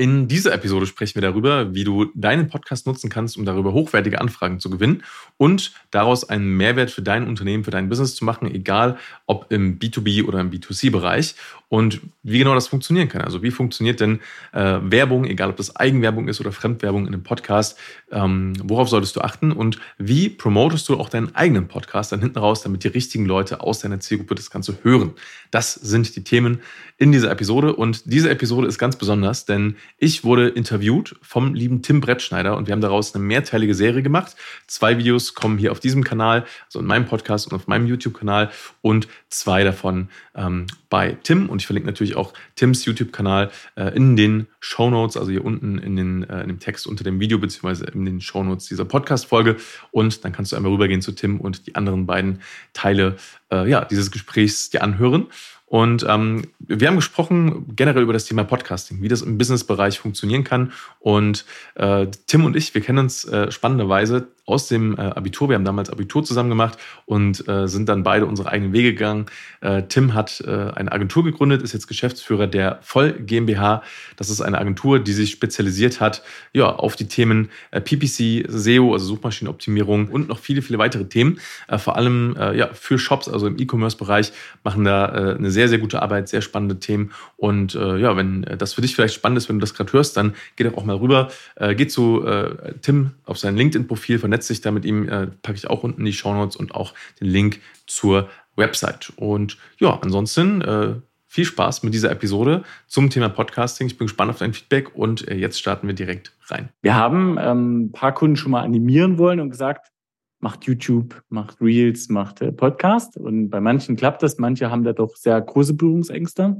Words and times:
In 0.00 0.28
dieser 0.28 0.54
Episode 0.54 0.86
sprechen 0.86 1.16
wir 1.16 1.22
darüber, 1.22 1.74
wie 1.74 1.82
du 1.82 2.04
deinen 2.14 2.46
Podcast 2.46 2.86
nutzen 2.86 3.10
kannst, 3.10 3.36
um 3.36 3.44
darüber 3.44 3.72
hochwertige 3.72 4.20
Anfragen 4.20 4.60
zu 4.60 4.70
gewinnen 4.70 5.02
und 5.38 5.72
daraus 5.90 6.22
einen 6.22 6.56
Mehrwert 6.56 6.92
für 6.92 7.02
dein 7.02 7.26
Unternehmen, 7.26 7.64
für 7.64 7.72
dein 7.72 7.88
Business 7.88 8.14
zu 8.14 8.24
machen, 8.24 8.46
egal 8.46 8.96
ob 9.26 9.50
im 9.50 9.80
B2B 9.80 10.24
oder 10.24 10.38
im 10.38 10.52
B2C-Bereich 10.52 11.34
und 11.68 12.00
wie 12.22 12.38
genau 12.38 12.54
das 12.54 12.68
funktionieren 12.68 13.08
kann. 13.08 13.22
Also 13.22 13.42
wie 13.42 13.50
funktioniert 13.50 13.98
denn 13.98 14.20
äh, 14.52 14.78
Werbung, 14.82 15.24
egal 15.24 15.50
ob 15.50 15.56
das 15.56 15.74
Eigenwerbung 15.74 16.28
ist 16.28 16.40
oder 16.40 16.52
Fremdwerbung 16.52 17.08
in 17.08 17.14
einem 17.14 17.24
Podcast, 17.24 17.76
ähm, 18.12 18.52
worauf 18.62 18.88
solltest 18.88 19.16
du 19.16 19.20
achten 19.20 19.50
und 19.50 19.80
wie 19.98 20.28
promotest 20.28 20.88
du 20.88 20.96
auch 20.96 21.08
deinen 21.08 21.34
eigenen 21.34 21.66
Podcast 21.66 22.12
dann 22.12 22.20
hinten 22.20 22.38
raus, 22.38 22.62
damit 22.62 22.84
die 22.84 22.88
richtigen 22.88 23.26
Leute 23.26 23.62
aus 23.62 23.80
deiner 23.80 23.98
Zielgruppe 23.98 24.36
das 24.36 24.50
Ganze 24.50 24.78
hören. 24.82 25.14
Das 25.50 25.74
sind 25.74 26.14
die 26.16 26.24
Themen 26.24 26.60
in 26.98 27.12
dieser 27.12 27.30
Episode 27.30 27.76
und 27.76 28.12
diese 28.12 28.28
Episode 28.28 28.66
ist 28.66 28.78
ganz 28.78 28.96
besonders, 28.96 29.44
denn 29.44 29.76
ich 29.98 30.24
wurde 30.24 30.48
interviewt 30.48 31.14
vom 31.22 31.54
lieben 31.54 31.80
Tim 31.80 32.00
Brettschneider 32.00 32.56
und 32.56 32.66
wir 32.66 32.72
haben 32.72 32.80
daraus 32.80 33.14
eine 33.14 33.22
mehrteilige 33.22 33.74
Serie 33.74 34.02
gemacht. 34.02 34.34
Zwei 34.66 34.98
Videos 34.98 35.34
kommen 35.34 35.58
hier 35.58 35.70
auf 35.70 35.78
diesem 35.78 36.02
Kanal, 36.02 36.44
also 36.66 36.80
in 36.80 36.86
meinem 36.86 37.06
Podcast 37.06 37.46
und 37.46 37.54
auf 37.54 37.68
meinem 37.68 37.86
YouTube-Kanal 37.86 38.50
und 38.82 39.06
zwei 39.28 39.62
davon 39.62 40.08
ähm, 40.34 40.66
bei 40.90 41.16
Tim. 41.22 41.48
Und 41.48 41.60
ich 41.60 41.66
verlinke 41.66 41.86
natürlich 41.86 42.16
auch 42.16 42.34
Tims 42.56 42.84
YouTube-Kanal 42.84 43.50
äh, 43.76 43.94
in 43.94 44.16
den 44.16 44.48
Show 44.58 44.90
Notes, 44.90 45.16
also 45.16 45.30
hier 45.30 45.44
unten 45.44 45.78
in, 45.78 45.94
den, 45.94 46.24
äh, 46.24 46.42
in 46.42 46.48
dem 46.48 46.58
Text 46.58 46.86
unter 46.86 47.04
dem 47.04 47.20
Video, 47.20 47.38
beziehungsweise 47.38 47.84
in 47.86 48.04
den 48.04 48.20
Show 48.20 48.42
Notes 48.42 48.66
dieser 48.66 48.84
Podcast-Folge. 48.84 49.56
Und 49.92 50.24
dann 50.24 50.32
kannst 50.32 50.50
du 50.50 50.56
einmal 50.56 50.72
rübergehen 50.72 51.02
zu 51.02 51.12
Tim 51.12 51.40
und 51.40 51.66
die 51.68 51.76
anderen 51.76 52.06
beiden 52.06 52.40
Teile 52.72 53.16
äh, 53.52 53.68
ja, 53.68 53.84
dieses 53.84 54.10
Gesprächs 54.10 54.70
dir 54.70 54.82
anhören. 54.82 55.26
Und 55.68 56.04
ähm, 56.08 56.44
wir 56.60 56.88
haben 56.88 56.96
gesprochen 56.96 57.66
generell 57.76 58.02
über 58.02 58.14
das 58.14 58.24
Thema 58.24 58.44
Podcasting, 58.44 59.02
wie 59.02 59.08
das 59.08 59.20
im 59.20 59.36
Businessbereich 59.36 59.98
funktionieren 59.98 60.42
kann. 60.42 60.72
Und 60.98 61.44
äh, 61.74 62.06
Tim 62.26 62.44
und 62.44 62.56
ich, 62.56 62.74
wir 62.74 62.80
kennen 62.80 62.98
uns 62.98 63.24
äh, 63.26 63.50
spannenderweise 63.50 64.28
aus 64.48 64.66
dem 64.66 64.96
äh, 64.96 65.02
Abitur. 65.02 65.50
Wir 65.50 65.56
haben 65.56 65.66
damals 65.66 65.90
Abitur 65.90 66.24
zusammen 66.24 66.48
gemacht 66.48 66.78
und 67.04 67.46
äh, 67.46 67.68
sind 67.68 67.88
dann 67.88 68.02
beide 68.02 68.24
unsere 68.24 68.48
eigenen 68.48 68.72
Wege 68.72 68.94
gegangen. 68.94 69.26
Äh, 69.60 69.82
Tim 69.88 70.14
hat 70.14 70.40
äh, 70.40 70.70
eine 70.74 70.90
Agentur 70.90 71.22
gegründet, 71.22 71.60
ist 71.60 71.74
jetzt 71.74 71.86
Geschäftsführer 71.86 72.46
der 72.46 72.78
Voll 72.80 73.12
GmbH. 73.12 73.82
Das 74.16 74.30
ist 74.30 74.40
eine 74.40 74.58
Agentur, 74.58 75.00
die 75.00 75.12
sich 75.12 75.32
spezialisiert 75.32 76.00
hat 76.00 76.22
ja, 76.54 76.74
auf 76.74 76.96
die 76.96 77.08
Themen 77.08 77.50
PPC, 77.70 78.46
SEO, 78.48 78.94
also 78.94 79.04
Suchmaschinenoptimierung 79.04 80.08
und 80.08 80.28
noch 80.28 80.38
viele, 80.38 80.62
viele 80.62 80.78
weitere 80.78 81.04
Themen. 81.04 81.40
Vor 81.76 81.96
allem 81.96 82.36
ja, 82.54 82.70
für 82.72 82.98
Shops, 82.98 83.28
also 83.28 83.46
im 83.46 83.58
E-Commerce-Bereich, 83.58 84.32
machen 84.64 84.84
da 84.84 85.06
eine 85.06 85.50
sehr, 85.50 85.57
sehr 85.66 85.78
gute 85.78 86.00
Arbeit, 86.00 86.28
sehr 86.28 86.42
spannende 86.42 86.78
Themen. 86.78 87.10
Und 87.36 87.74
äh, 87.74 87.96
ja, 87.96 88.16
wenn 88.16 88.42
das 88.42 88.74
für 88.74 88.82
dich 88.82 88.94
vielleicht 88.94 89.14
spannend 89.14 89.38
ist, 89.38 89.48
wenn 89.48 89.56
du 89.56 89.62
das 89.62 89.74
gerade 89.74 89.92
hörst, 89.92 90.16
dann 90.16 90.34
geh 90.54 90.62
doch 90.62 90.76
auch 90.76 90.84
mal 90.84 90.96
rüber. 90.96 91.30
Äh, 91.56 91.74
geh 91.74 91.88
zu 91.88 92.24
äh, 92.24 92.74
Tim 92.82 93.12
auf 93.24 93.38
sein 93.38 93.56
LinkedIn-Profil, 93.56 94.20
vernetzt 94.20 94.46
sich 94.46 94.60
da 94.60 94.70
mit 94.70 94.84
ihm, 94.84 95.08
äh, 95.08 95.26
packe 95.42 95.56
ich 95.56 95.68
auch 95.68 95.82
unten 95.82 96.04
die 96.04 96.12
Show 96.12 96.32
Notes 96.32 96.54
und 96.54 96.74
auch 96.74 96.94
den 97.20 97.28
Link 97.28 97.60
zur 97.86 98.28
Website. 98.54 99.12
Und 99.16 99.56
ja, 99.78 99.98
ansonsten 100.00 100.60
äh, 100.60 100.94
viel 101.28 101.44
Spaß 101.44 101.82
mit 101.82 101.94
dieser 101.94 102.10
Episode 102.10 102.64
zum 102.86 103.10
Thema 103.10 103.28
Podcasting. 103.28 103.86
Ich 103.86 103.98
bin 103.98 104.06
gespannt 104.06 104.30
auf 104.30 104.38
dein 104.38 104.54
Feedback 104.54 104.94
und 104.94 105.28
äh, 105.28 105.34
jetzt 105.34 105.58
starten 105.58 105.86
wir 105.86 105.94
direkt 105.94 106.32
rein. 106.46 106.70
Wir 106.82 106.94
haben 106.94 107.38
ähm, 107.40 107.84
ein 107.84 107.92
paar 107.92 108.14
Kunden 108.14 108.36
schon 108.36 108.52
mal 108.52 108.62
animieren 108.62 109.18
wollen 109.18 109.38
und 109.40 109.50
gesagt, 109.50 109.92
macht 110.40 110.64
YouTube, 110.64 111.22
macht 111.28 111.60
Reels, 111.60 112.08
macht 112.08 112.40
äh, 112.40 112.52
Podcast. 112.52 113.16
Und 113.16 113.50
bei 113.50 113.60
manchen 113.60 113.96
klappt 113.96 114.22
das, 114.22 114.38
manche 114.38 114.70
haben 114.70 114.84
da 114.84 114.92
doch 114.92 115.16
sehr 115.16 115.40
große 115.40 115.74
Berührungsängste. 115.74 116.56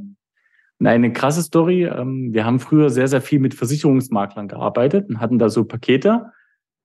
Und 0.81 0.87
eine 0.87 1.13
krasse 1.13 1.43
Story, 1.43 1.85
ähm, 1.85 2.33
wir 2.33 2.45
haben 2.45 2.61
früher 2.61 2.91
sehr, 2.91 3.09
sehr 3.09 3.21
viel 3.21 3.41
mit 3.41 3.55
Versicherungsmaklern 3.55 4.49
gearbeitet 4.49 5.09
und 5.09 5.21
hatten 5.21 5.39
da 5.39 5.49
so 5.49 5.65
Pakete. 5.65 6.33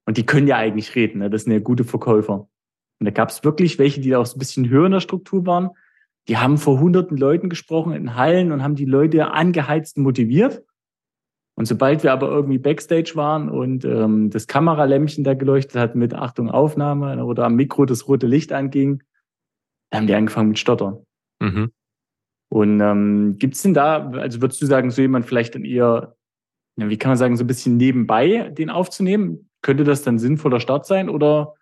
Und 0.06 0.18
die 0.18 0.26
können 0.26 0.48
ja 0.48 0.58
eigentlich 0.58 0.96
reden, 0.96 1.20
ne? 1.20 1.30
das 1.30 1.44
sind 1.44 1.54
ja 1.54 1.60
gute 1.60 1.84
Verkäufer. 1.84 2.48
Und 3.00 3.06
da 3.06 3.12
gab 3.12 3.30
es 3.30 3.44
wirklich 3.44 3.80
welche, 3.80 4.02
die 4.02 4.10
da 4.10 4.20
auch 4.20 4.26
so 4.26 4.36
ein 4.36 4.40
bisschen 4.40 4.70
höher 4.70 4.86
in 4.86 4.92
der 4.92 5.00
Struktur 5.00 5.46
waren. 5.46 5.70
Die 6.28 6.38
haben 6.38 6.58
vor 6.58 6.80
hunderten 6.80 7.18
Leuten 7.18 7.50
gesprochen 7.50 7.94
in 7.94 8.16
Hallen 8.16 8.52
und 8.52 8.64
haben 8.64 8.76
die 8.76 8.86
Leute 8.86 9.32
angeheizt 9.32 9.98
und 9.98 10.04
motiviert. 10.04 10.64
Und 11.56 11.66
sobald 11.66 12.04
wir 12.04 12.12
aber 12.12 12.30
irgendwie 12.30 12.58
Backstage 12.58 13.12
waren 13.16 13.50
und 13.50 13.86
ähm, 13.86 14.30
das 14.32 14.48
Kameralämpchen 14.48 15.24
da 15.24 15.36
geleuchtet 15.36 15.76
hat 15.76 15.96
mit 15.96 16.14
Achtung 16.14 16.50
Aufnahme 16.50 17.24
oder 17.26 17.46
am 17.46 17.56
Mikro 17.56 17.86
das 17.86 18.08
rote 18.08 18.26
Licht 18.26 18.52
anging, 18.52 19.04
dann 19.92 20.02
haben 20.02 20.08
die 20.08 20.16
angefangen 20.16 20.50
mit 20.50 20.60
Stottern. 20.60 21.06
Mhm. 21.40 21.72
Und 22.50 22.82
ähm, 22.82 23.36
gibt 23.38 23.56
es 23.56 23.62
denn 23.62 23.74
da, 23.74 24.10
also 24.12 24.42
würdest 24.42 24.62
du 24.62 24.66
sagen, 24.66 24.90
so 24.90 25.02
jemand 25.02 25.26
vielleicht 25.26 25.54
dann 25.54 25.66
eher, 25.66 26.16
ja, 26.78 26.90
wie 26.90 26.98
kann 26.98 27.12
man 27.12 27.18
sagen, 27.18 27.38
so 27.38 27.44
ein 27.44 27.48
bisschen 27.48 27.78
nebenbei 27.78 28.50
den 28.50 28.72
aufzunehmen? 28.72 29.50
Könnte 29.62 29.84
das 29.84 30.02
dann 30.02 30.20
sinnvoller 30.20 30.60
Start 30.60 30.86
sein 30.86 31.10
oder 31.10 31.54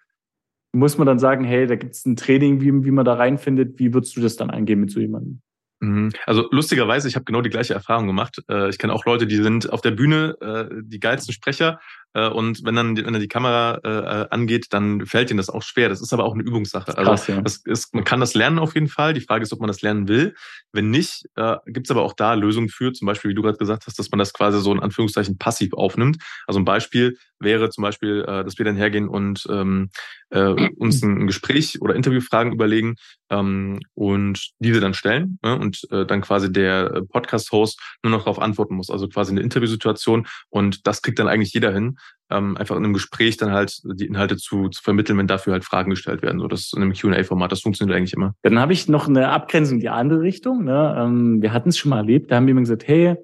muss 0.74 0.98
man 0.98 1.06
dann 1.06 1.20
sagen, 1.20 1.44
hey, 1.44 1.68
da 1.68 1.76
gibt 1.76 1.96
es 1.96 2.06
ein 2.06 2.16
Training, 2.16 2.62
wie, 2.62 2.86
wie 2.86 2.92
man 2.92 3.06
da 3.06 3.16
reinfindet? 3.16 3.78
Wie 3.78 3.94
würdest 3.94 4.16
du 4.16 4.22
das 4.22 4.38
dann 4.38 4.50
angehen 4.50 4.80
mit 4.80 4.90
so 4.90 5.02
jemandem? 5.02 5.42
Mhm. 5.82 6.12
Also 6.26 6.48
lustigerweise, 6.52 7.08
ich 7.08 7.16
habe 7.16 7.26
genau 7.26 7.42
die 7.42 7.50
gleiche 7.50 7.74
Erfahrung 7.74 8.08
gemacht. 8.08 8.42
Äh, 8.48 8.70
ich 8.70 8.78
kenne 8.78 8.94
auch 8.94 9.06
Leute, 9.06 9.28
die 9.28 9.38
sind 9.38 9.72
auf 9.72 9.82
der 9.82 9.92
Bühne 9.92 10.36
äh, 10.40 10.76
die 10.84 11.00
geilsten 11.00 11.34
Sprecher 11.34 11.80
äh, 12.14 12.28
und 12.28 12.64
wenn 12.64 12.76
dann, 12.76 12.98
wenn 12.98 13.14
dann 13.14 13.20
die 13.20 13.28
Kamera 13.28 13.80
äh, 13.84 14.28
angeht, 14.30 14.68
dann 14.72 15.06
fällt 15.06 15.32
ihnen 15.32 15.38
das 15.38 15.50
auch 15.50 15.64
schwer. 15.64 15.90
Das 15.90 16.02
ist 16.02 16.14
aber 16.14 16.26
auch 16.26 16.34
eine 16.34 16.44
Übungssache. 16.44 16.98
Also 16.98 17.12
Krass, 17.12 17.28
ja. 17.28 17.42
ist, 17.66 17.94
man 17.94 18.04
kann 18.04 18.20
das 18.20 18.34
lernen 18.34 18.60
auf 18.60 18.76
jeden 18.76 18.90
Fall. 18.90 19.14
Die 19.14 19.22
Frage 19.22 19.44
ist, 19.44 19.54
ob 19.54 19.60
man 19.60 19.68
das 19.68 19.82
lernen 19.82 20.08
will. 20.08 20.36
Wenn 20.72 20.90
nicht, 20.90 21.26
äh, 21.36 21.58
gibt 21.66 21.88
es 21.88 21.92
aber 21.92 22.04
auch 22.04 22.14
da 22.14 22.34
Lösungen 22.34 22.70
für, 22.70 22.92
zum 22.94 23.06
Beispiel, 23.06 23.32
wie 23.32 23.36
du 23.36 23.42
gerade 23.42 23.58
gesagt 23.58 23.88
hast, 23.88 23.98
dass 23.98 24.12
man 24.12 24.20
das 24.20 24.34
quasi 24.34 24.60
so 24.60 24.74
in 24.74 24.80
Anführungszeichen 24.80 25.38
passiv 25.38 25.74
aufnimmt. 25.74 26.18
Also 26.48 26.60
ein 26.60 26.66
Beispiel 26.66 27.18
wäre 27.42 27.70
zum 27.70 27.82
Beispiel, 27.84 28.24
äh, 28.28 28.44
dass 28.44 28.58
wir 28.58 28.66
dann 28.66 28.76
hergehen 28.76 29.08
und 29.08 29.46
ähm, 29.50 29.90
äh, 30.30 30.70
uns 30.78 31.02
ein 31.02 31.28
Gespräch 31.28 31.82
oder 31.82 31.96
Interviewfragen 31.96 32.54
überlegen 32.54 32.96
ähm, 33.30 33.80
und 33.94 34.52
diese 34.60 34.80
dann 34.80 34.94
stellen 34.94 35.40
ne? 35.42 35.58
und 35.58 35.82
äh, 35.92 36.06
dann 36.06 36.22
quasi 36.22 36.52
der 36.52 37.04
Podcast-Host 37.10 37.80
nur 38.04 38.12
noch 38.12 38.24
darauf 38.24 38.40
antworten 38.40 38.76
muss. 38.76 38.90
Also 38.90 39.08
quasi 39.08 39.32
eine 39.32 39.42
Interviewsituation 39.42 40.28
und 40.50 40.88
das 40.88 41.02
kriegt 41.02 41.20
dann 41.20 41.28
eigentlich 41.28 41.54
jeder 41.54 41.72
hin 41.72 41.98
ähm, 42.32 42.58
einfach 42.58 42.76
in 42.78 42.84
einem 42.84 42.94
Gespräch 42.94 43.38
dann 43.38 43.52
halt 43.52 43.82
die 43.84 44.06
Inhalte 44.06 44.38
zu, 44.38 44.70
zu 44.70 44.82
vermitteln, 44.82 45.18
wenn 45.18 45.28
dafür 45.28 45.54
halt 45.54 45.66
Fragen 45.66 45.90
gestellt 45.90 46.22
werden. 46.22 46.40
So, 46.40 46.48
das 46.48 46.72
in 46.74 46.82
einem 46.82 46.94
Qa-Format, 46.94 47.52
das 47.52 47.62
funktioniert 47.62 47.98
eigentlich 47.98 48.14
immer. 48.14 48.34
Dann 48.42 48.58
habe 48.60 48.74
ich 48.74 48.88
noch 48.88 49.08
eine 49.08 49.30
Abgrenzung 49.30 49.76
in 49.76 49.82
die 49.82 49.90
andere 49.90 50.22
Richtung. 50.22 50.64
Ne? 50.64 50.96
Ähm, 50.98 51.42
wir 51.42 51.54
hatten 51.54 51.70
es 51.70 51.78
schon 51.78 51.90
mal 51.90 51.98
erlebt, 51.98 52.32
da 52.32 52.38
haben 52.38 52.48
wir 52.48 52.52
immer 52.52 52.62
gesagt, 52.62 52.88
hey, 52.88 53.16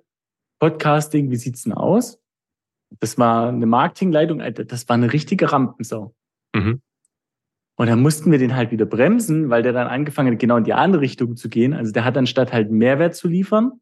Podcasting, 0.60 1.32
wie 1.32 1.36
sieht's 1.36 1.64
denn 1.64 1.74
aus? 1.74 2.20
Das 3.00 3.18
war 3.18 3.50
eine 3.50 3.66
Marketingleitung, 3.66 4.42
das 4.68 4.88
war 4.88 4.96
eine 4.96 5.12
richtige 5.12 5.52
Rampensau. 5.52 6.14
Mhm. 6.56 6.82
Und 7.80 7.88
dann 7.88 8.02
mussten 8.02 8.32
wir 8.32 8.40
den 8.40 8.56
halt 8.56 8.72
wieder 8.72 8.86
bremsen, 8.86 9.50
weil 9.50 9.62
der 9.62 9.72
dann 9.72 9.88
angefangen 9.88 10.34
hat, 10.34 10.40
genau 10.40 10.58
in 10.58 10.64
die 10.64 10.74
andere 10.74 11.02
Richtung 11.02 11.36
zu 11.36 11.48
gehen. 11.48 11.74
Also 11.74 11.92
der 11.92 12.06
hat 12.06 12.18
anstatt 12.18 12.52
halt 12.52 12.72
Mehrwert 12.72 13.16
zu 13.16 13.28
liefern, 13.28 13.74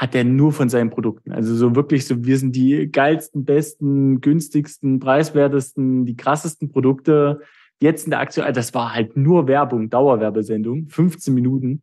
hat 0.00 0.16
er 0.16 0.24
nur 0.24 0.52
von 0.52 0.68
seinen 0.68 0.90
Produkten. 0.90 1.30
Also 1.30 1.54
so 1.54 1.76
wirklich 1.76 2.04
so, 2.04 2.24
wir 2.24 2.36
sind 2.36 2.56
die 2.56 2.90
geilsten, 2.90 3.44
besten, 3.44 4.20
günstigsten, 4.20 4.98
preiswertesten, 4.98 6.04
die 6.04 6.16
krassesten 6.16 6.72
Produkte 6.72 7.42
jetzt 7.80 8.04
in 8.04 8.10
der 8.10 8.18
Aktion. 8.18 8.44
Also 8.44 8.58
das 8.58 8.74
war 8.74 8.92
halt 8.92 9.16
nur 9.16 9.46
Werbung, 9.46 9.88
Dauerwerbesendung, 9.88 10.88
15 10.88 11.32
Minuten. 11.32 11.82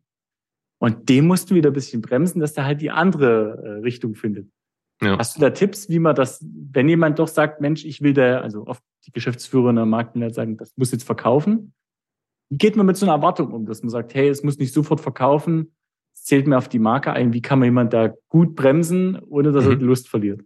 Und 0.78 1.08
dem 1.08 1.26
mussten 1.26 1.50
wir 1.50 1.56
wieder 1.56 1.70
ein 1.70 1.74
bisschen 1.74 2.02
bremsen, 2.02 2.40
dass 2.40 2.56
er 2.56 2.66
halt 2.66 2.82
die 2.82 2.90
andere 2.90 3.62
äh, 3.64 3.68
Richtung 3.80 4.14
findet. 4.14 4.50
Ja. 5.02 5.18
Hast 5.18 5.36
du 5.36 5.40
da 5.40 5.50
Tipps, 5.50 5.88
wie 5.88 5.98
man 5.98 6.14
das, 6.14 6.44
wenn 6.44 6.88
jemand 6.88 7.18
doch 7.18 7.28
sagt, 7.28 7.60
Mensch, 7.60 7.84
ich 7.84 8.02
will 8.02 8.12
da, 8.12 8.40
also 8.40 8.66
oft 8.66 8.82
die 9.06 9.12
Geschäftsführer 9.12 9.70
in 9.70 9.76
der 9.76 9.86
Marktwelt 9.86 10.34
sagen, 10.34 10.56
das 10.56 10.76
muss 10.76 10.92
jetzt 10.92 11.04
verkaufen. 11.04 11.72
Wie 12.50 12.58
geht 12.58 12.76
man 12.76 12.84
mit 12.84 12.96
so 12.96 13.06
einer 13.06 13.14
Erwartung 13.14 13.52
um, 13.52 13.64
dass 13.64 13.82
man 13.82 13.90
sagt, 13.90 14.14
hey, 14.14 14.28
es 14.28 14.42
muss 14.42 14.58
nicht 14.58 14.74
sofort 14.74 15.00
verkaufen, 15.00 15.72
zählt 16.12 16.46
mir 16.46 16.58
auf 16.58 16.68
die 16.68 16.78
Marke 16.78 17.12
ein. 17.12 17.32
Wie 17.32 17.40
kann 17.40 17.58
man 17.58 17.66
jemand 17.66 17.92
da 17.92 18.12
gut 18.28 18.54
bremsen, 18.54 19.18
ohne 19.28 19.52
dass 19.52 19.64
mhm. 19.64 19.70
er 19.70 19.76
die 19.76 19.84
Lust 19.84 20.08
verliert? 20.08 20.42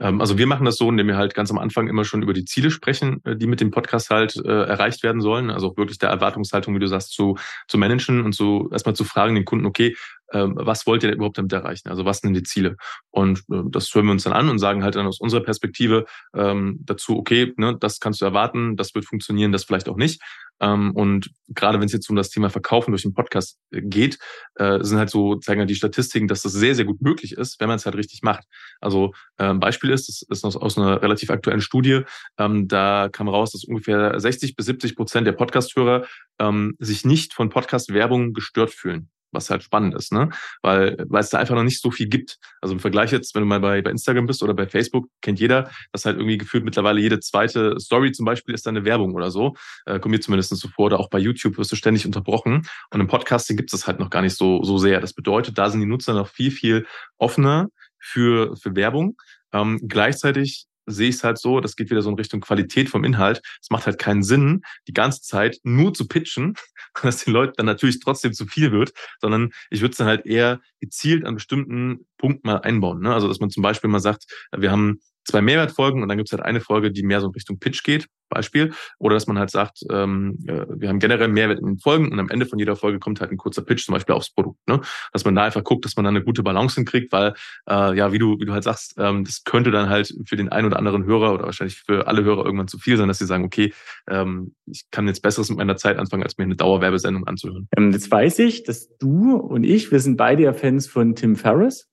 Ähm, 0.00 0.20
also 0.20 0.38
wir 0.38 0.46
machen 0.46 0.64
das 0.64 0.76
so, 0.76 0.88
indem 0.88 1.06
wir 1.06 1.16
halt 1.16 1.34
ganz 1.34 1.50
am 1.50 1.58
Anfang 1.58 1.88
immer 1.88 2.04
schon 2.04 2.22
über 2.22 2.32
die 2.32 2.44
Ziele 2.44 2.70
sprechen, 2.70 3.20
äh, 3.24 3.36
die 3.36 3.46
mit 3.46 3.60
dem 3.60 3.70
Podcast 3.70 4.10
halt 4.10 4.34
äh, 4.36 4.48
erreicht 4.48 5.02
werden 5.02 5.20
sollen. 5.20 5.50
Also 5.50 5.68
auch 5.68 5.76
wirklich 5.76 5.98
der 5.98 6.08
Erwartungshaltung, 6.08 6.74
wie 6.74 6.80
du 6.80 6.88
sagst, 6.88 7.12
zu, 7.12 7.36
zu 7.68 7.78
managen 7.78 8.24
und 8.24 8.34
so 8.34 8.70
erstmal 8.72 8.96
zu 8.96 9.04
fragen 9.04 9.34
den 9.34 9.44
Kunden, 9.44 9.66
okay, 9.66 9.94
was 10.32 10.86
wollt 10.86 11.02
ihr 11.02 11.12
überhaupt 11.12 11.38
damit 11.38 11.52
erreichen? 11.52 11.88
Also 11.88 12.04
was 12.04 12.18
sind 12.18 12.34
die 12.34 12.42
Ziele? 12.42 12.76
Und 13.10 13.40
äh, 13.50 13.62
das 13.70 13.92
hören 13.94 14.06
wir 14.06 14.12
uns 14.12 14.24
dann 14.24 14.32
an 14.32 14.48
und 14.48 14.58
sagen 14.58 14.82
halt 14.84 14.94
dann 14.96 15.06
aus 15.06 15.20
unserer 15.20 15.42
Perspektive 15.42 16.06
ähm, 16.34 16.78
dazu, 16.82 17.16
okay, 17.16 17.52
ne, 17.56 17.76
das 17.78 18.00
kannst 18.00 18.20
du 18.20 18.24
erwarten, 18.24 18.76
das 18.76 18.94
wird 18.94 19.04
funktionieren, 19.04 19.52
das 19.52 19.64
vielleicht 19.64 19.88
auch 19.88 19.96
nicht. 19.96 20.20
Ähm, 20.60 20.92
und 20.94 21.30
gerade 21.48 21.80
wenn 21.80 21.86
es 21.86 21.92
jetzt 21.92 22.08
um 22.10 22.16
das 22.16 22.28
Thema 22.28 22.50
Verkaufen 22.50 22.92
durch 22.92 23.02
den 23.02 23.14
Podcast 23.14 23.58
äh, 23.72 23.80
geht, 23.80 24.18
äh, 24.56 24.82
sind 24.82 24.98
halt 24.98 25.10
so, 25.10 25.36
zeigen 25.36 25.60
halt 25.60 25.70
die 25.70 25.74
Statistiken, 25.74 26.28
dass 26.28 26.42
das 26.42 26.52
sehr, 26.52 26.74
sehr 26.74 26.84
gut 26.84 27.00
möglich 27.00 27.32
ist, 27.32 27.58
wenn 27.60 27.68
man 27.68 27.76
es 27.76 27.86
halt 27.86 27.96
richtig 27.96 28.22
macht. 28.22 28.44
Also 28.80 29.12
äh, 29.38 29.44
ein 29.44 29.60
Beispiel 29.60 29.90
ist, 29.90 30.08
das 30.08 30.22
ist 30.22 30.44
aus, 30.44 30.56
aus 30.56 30.76
einer 30.76 31.02
relativ 31.02 31.30
aktuellen 31.30 31.62
Studie, 31.62 32.02
ähm, 32.38 32.68
da 32.68 33.08
kam 33.10 33.28
raus, 33.28 33.52
dass 33.52 33.64
ungefähr 33.64 34.20
60 34.20 34.54
bis 34.54 34.66
70 34.66 34.96
Prozent 34.96 35.26
der 35.26 35.32
Podcast-Hörer 35.32 36.06
ähm, 36.38 36.74
sich 36.78 37.04
nicht 37.04 37.32
von 37.32 37.48
Podcast-Werbung 37.48 38.34
gestört 38.34 38.70
fühlen. 38.70 39.08
Was 39.32 39.50
halt 39.50 39.62
spannend 39.62 39.94
ist, 39.94 40.12
ne? 40.12 40.30
Weil, 40.62 40.96
weil 41.08 41.20
es 41.20 41.30
da 41.30 41.38
einfach 41.38 41.54
noch 41.54 41.62
nicht 41.62 41.80
so 41.80 41.90
viel 41.90 42.08
gibt. 42.08 42.38
Also 42.60 42.74
im 42.74 42.80
Vergleich 42.80 43.12
jetzt, 43.12 43.34
wenn 43.34 43.42
du 43.42 43.46
mal 43.46 43.60
bei, 43.60 43.82
bei 43.82 43.90
Instagram 43.90 44.26
bist 44.26 44.42
oder 44.42 44.54
bei 44.54 44.66
Facebook, 44.66 45.08
kennt 45.20 45.40
jeder, 45.40 45.70
dass 45.92 46.04
halt 46.04 46.16
irgendwie 46.16 46.38
gefühlt 46.38 46.64
mittlerweile 46.64 47.00
jede 47.00 47.20
zweite 47.20 47.78
Story 47.80 48.12
zum 48.12 48.26
Beispiel 48.26 48.54
ist 48.54 48.66
da 48.66 48.70
eine 48.70 48.84
Werbung 48.84 49.14
oder 49.14 49.30
so. 49.30 49.54
Äh, 49.86 49.98
kommt 49.98 50.12
mir 50.12 50.20
zumindest 50.20 50.54
so 50.56 50.68
vor. 50.68 50.86
Oder 50.86 51.00
auch 51.00 51.10
bei 51.10 51.18
YouTube 51.18 51.58
wirst 51.58 51.72
du 51.72 51.76
ständig 51.76 52.06
unterbrochen. 52.06 52.66
Und 52.90 53.00
im 53.00 53.06
Podcasting 53.06 53.56
gibt 53.56 53.72
es 53.72 53.86
halt 53.86 54.00
noch 54.00 54.10
gar 54.10 54.22
nicht 54.22 54.36
so, 54.36 54.62
so 54.62 54.78
sehr. 54.78 55.00
Das 55.00 55.12
bedeutet, 55.12 55.58
da 55.58 55.70
sind 55.70 55.80
die 55.80 55.86
Nutzer 55.86 56.14
noch 56.14 56.28
viel, 56.28 56.50
viel 56.50 56.86
offener 57.18 57.68
für, 57.98 58.56
für 58.56 58.74
Werbung. 58.74 59.16
Ähm, 59.52 59.80
gleichzeitig 59.86 60.66
sehe 60.90 61.08
ich 61.08 61.16
es 61.16 61.24
halt 61.24 61.38
so, 61.38 61.60
das 61.60 61.76
geht 61.76 61.90
wieder 61.90 62.02
so 62.02 62.10
in 62.10 62.16
Richtung 62.16 62.40
Qualität 62.40 62.88
vom 62.88 63.04
Inhalt. 63.04 63.40
Es 63.60 63.70
macht 63.70 63.86
halt 63.86 63.98
keinen 63.98 64.22
Sinn, 64.22 64.62
die 64.88 64.92
ganze 64.92 65.22
Zeit 65.22 65.58
nur 65.62 65.94
zu 65.94 66.08
pitchen, 66.08 66.54
dass 67.02 67.24
den 67.24 67.32
Leuten 67.32 67.54
dann 67.56 67.66
natürlich 67.66 68.00
trotzdem 68.00 68.32
zu 68.32 68.46
viel 68.46 68.72
wird, 68.72 68.92
sondern 69.20 69.50
ich 69.70 69.80
würde 69.80 69.92
es 69.92 69.98
dann 69.98 70.06
halt 70.06 70.26
eher 70.26 70.60
gezielt 70.80 71.24
an 71.24 71.34
bestimmten 71.34 72.06
Punkten 72.18 72.46
mal 72.46 72.56
einbauen. 72.56 73.00
Ne? 73.00 73.12
Also 73.12 73.28
dass 73.28 73.40
man 73.40 73.50
zum 73.50 73.62
Beispiel 73.62 73.90
mal 73.90 74.00
sagt, 74.00 74.26
wir 74.56 74.70
haben 74.70 75.00
zwei 75.24 75.40
Mehrwertfolgen 75.40 76.02
und 76.02 76.08
dann 76.08 76.18
gibt 76.18 76.28
es 76.28 76.32
halt 76.32 76.42
eine 76.42 76.60
Folge, 76.60 76.90
die 76.90 77.02
mehr 77.02 77.20
so 77.20 77.26
in 77.26 77.32
Richtung 77.32 77.58
Pitch 77.58 77.82
geht, 77.82 78.06
Beispiel. 78.30 78.72
Oder 78.98 79.14
dass 79.14 79.26
man 79.26 79.38
halt 79.38 79.50
sagt, 79.50 79.80
ähm, 79.90 80.38
äh, 80.46 80.64
wir 80.68 80.88
haben 80.88 81.00
generell 81.00 81.28
Mehrwert 81.28 81.58
in 81.58 81.66
den 81.66 81.78
Folgen 81.78 82.10
und 82.10 82.18
am 82.18 82.30
Ende 82.30 82.46
von 82.46 82.58
jeder 82.58 82.76
Folge 82.76 82.98
kommt 82.98 83.20
halt 83.20 83.30
ein 83.30 83.36
kurzer 83.36 83.62
Pitch 83.62 83.84
zum 83.84 83.92
Beispiel 83.92 84.14
aufs 84.14 84.30
Produkt. 84.30 84.58
Ne? 84.66 84.80
Dass 85.12 85.24
man 85.24 85.34
da 85.34 85.44
einfach 85.44 85.64
guckt, 85.64 85.84
dass 85.84 85.96
man 85.96 86.04
dann 86.04 86.16
eine 86.16 86.24
gute 86.24 86.42
Balance 86.42 86.76
hinkriegt, 86.76 87.12
weil 87.12 87.34
äh, 87.68 87.96
ja, 87.96 88.12
wie 88.12 88.18
du, 88.18 88.38
wie 88.38 88.46
du 88.46 88.52
halt 88.52 88.64
sagst, 88.64 88.94
ähm, 88.96 89.24
das 89.24 89.44
könnte 89.44 89.70
dann 89.70 89.90
halt 89.90 90.14
für 90.24 90.36
den 90.36 90.48
einen 90.48 90.68
oder 90.68 90.78
anderen 90.78 91.04
Hörer 91.04 91.34
oder 91.34 91.44
wahrscheinlich 91.44 91.80
für 91.80 92.06
alle 92.06 92.24
Hörer 92.24 92.44
irgendwann 92.44 92.68
zu 92.68 92.78
viel 92.78 92.96
sein, 92.96 93.08
dass 93.08 93.18
sie 93.18 93.26
sagen, 93.26 93.44
okay, 93.44 93.74
ähm, 94.08 94.54
ich 94.66 94.84
kann 94.90 95.06
jetzt 95.06 95.22
Besseres 95.22 95.50
mit 95.50 95.58
meiner 95.58 95.76
Zeit 95.76 95.98
anfangen, 95.98 96.22
als 96.22 96.38
mir 96.38 96.44
eine 96.44 96.56
Dauerwerbesendung 96.56 97.26
anzuhören. 97.26 97.68
Ähm, 97.76 97.90
jetzt 97.92 98.10
weiß 98.10 98.38
ich, 98.38 98.62
dass 98.62 98.96
du 98.98 99.36
und 99.36 99.64
ich, 99.64 99.90
wir 99.90 100.00
sind 100.00 100.16
beide 100.16 100.44
ja 100.44 100.52
Fans 100.52 100.86
von 100.86 101.14
Tim 101.14 101.36
Ferriss. 101.36 101.89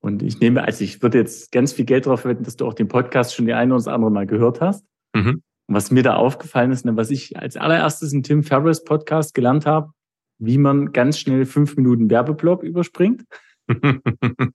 Und 0.00 0.22
ich 0.22 0.40
nehme, 0.40 0.62
also 0.62 0.84
ich 0.84 1.02
würde 1.02 1.18
jetzt 1.18 1.50
ganz 1.52 1.72
viel 1.72 1.84
Geld 1.84 2.06
darauf 2.06 2.24
wetten, 2.24 2.44
dass 2.44 2.56
du 2.56 2.66
auch 2.66 2.74
den 2.74 2.88
Podcast 2.88 3.34
schon 3.34 3.46
die 3.46 3.54
eine 3.54 3.74
oder 3.74 3.92
andere 3.92 4.10
Mal 4.10 4.26
gehört 4.26 4.60
hast. 4.60 4.84
Mhm. 5.14 5.42
Und 5.66 5.74
was 5.74 5.90
mir 5.90 6.02
da 6.02 6.14
aufgefallen 6.14 6.70
ist, 6.70 6.84
ne, 6.84 6.96
was 6.96 7.10
ich 7.10 7.36
als 7.36 7.56
allererstes 7.56 8.12
im 8.12 8.22
Tim 8.22 8.42
Ferriss 8.42 8.84
Podcast 8.84 9.34
gelernt 9.34 9.66
habe, 9.66 9.92
wie 10.38 10.56
man 10.56 10.92
ganz 10.92 11.18
schnell 11.18 11.44
fünf 11.44 11.76
Minuten 11.76 12.10
Werbeblock 12.10 12.62
überspringt. 12.62 13.24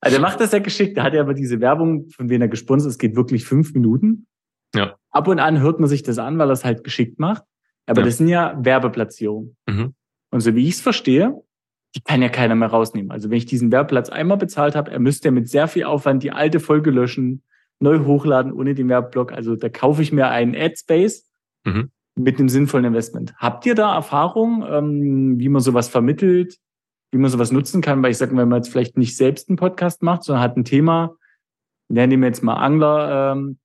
also 0.02 0.16
er 0.18 0.22
macht 0.22 0.40
das 0.40 0.54
ja 0.54 0.60
geschickt. 0.60 0.98
Da 0.98 1.04
hat 1.04 1.14
er 1.14 1.22
aber 1.22 1.34
diese 1.34 1.60
Werbung, 1.60 2.10
von 2.10 2.30
wem 2.30 2.42
er 2.42 2.48
gesponsert 2.48 2.90
ist, 2.90 3.00
geht 3.00 3.16
wirklich 3.16 3.46
fünf 3.46 3.74
Minuten. 3.74 4.26
Ja. 4.74 4.96
Ab 5.12 5.28
und 5.28 5.40
an 5.40 5.60
hört 5.60 5.80
man 5.80 5.90
sich 5.90 6.04
das 6.04 6.18
an, 6.18 6.40
weil 6.40 6.50
er 6.50 6.54
es 6.54 6.66
halt 6.66 6.84
geschickt 6.84 7.20
macht. 7.20 7.44
Aber 7.86 8.02
ja. 8.02 8.06
das 8.06 8.18
sind 8.18 8.30
ja 8.30 8.58
Werbeplatzierungen. 8.60 9.56
Mhm. 9.68 9.94
Und 10.32 10.40
so 10.40 10.56
wie 10.56 10.68
ich 10.68 10.76
es 10.76 10.82
verstehe, 10.82 11.44
die 11.96 12.02
kann 12.02 12.22
ja 12.22 12.30
keiner 12.30 12.56
mehr 12.56 12.70
rausnehmen. 12.70 13.12
Also 13.12 13.30
wenn 13.30 13.38
ich 13.38 13.46
diesen 13.46 13.72
Werbeplatz 13.72 14.10
einmal 14.10 14.38
bezahlt 14.38 14.76
habe, 14.76 14.92
er 14.92 15.00
müsste 15.00 15.28
ja 15.28 15.32
mit 15.32 15.50
sehr 15.50 15.68
viel 15.68 15.84
Aufwand 15.84 16.24
die 16.24 16.32
alte 16.32 16.60
Folge 16.60 16.92
löschen, 16.92 17.44
neu 17.80 18.00
hochladen 18.00 18.52
ohne 18.52 18.74
den 18.74 18.90
Werbeblock. 18.90 19.32
Also 19.32 19.56
da 19.56 19.70
kaufe 19.70 20.02
ich 20.02 20.12
mir 20.12 20.30
einen 20.30 20.56
Ad-Space 20.56 21.30
mhm. 21.66 21.92
mit 22.16 22.40
einem 22.40 22.50
sinnvollen 22.50 22.86
Investment. 22.86 23.36
Habt 23.38 23.66
ihr 23.66 23.76
da 23.76 23.94
Erfahrung, 23.94 24.66
ähm, 24.68 25.40
wie 25.40 25.50
man 25.50 25.62
sowas 25.62 25.88
vermittelt, 25.88 26.58
wie 27.12 27.20
man 27.20 27.30
sowas 27.30 27.52
nutzen 27.52 27.82
kann? 27.82 28.02
Weil 28.02 28.12
ich 28.12 28.18
sage, 28.18 28.36
wenn 28.36 28.50
man 28.50 28.64
jetzt 28.64 28.72
vielleicht 28.72 28.98
nicht 28.98 29.16
selbst 29.16 29.50
einen 29.50 29.58
Podcast 29.58 30.02
macht, 30.02 30.24
sondern 30.24 30.44
hat 30.44 30.58
ein 30.58 30.66
Thema, 30.66 31.16
ja, 31.90 32.08
nehmen 32.08 32.24
wir 32.24 32.28
jetzt 32.28 32.44
mal 32.44 32.56
Angler, 32.56 33.34
ähm, 33.34 33.60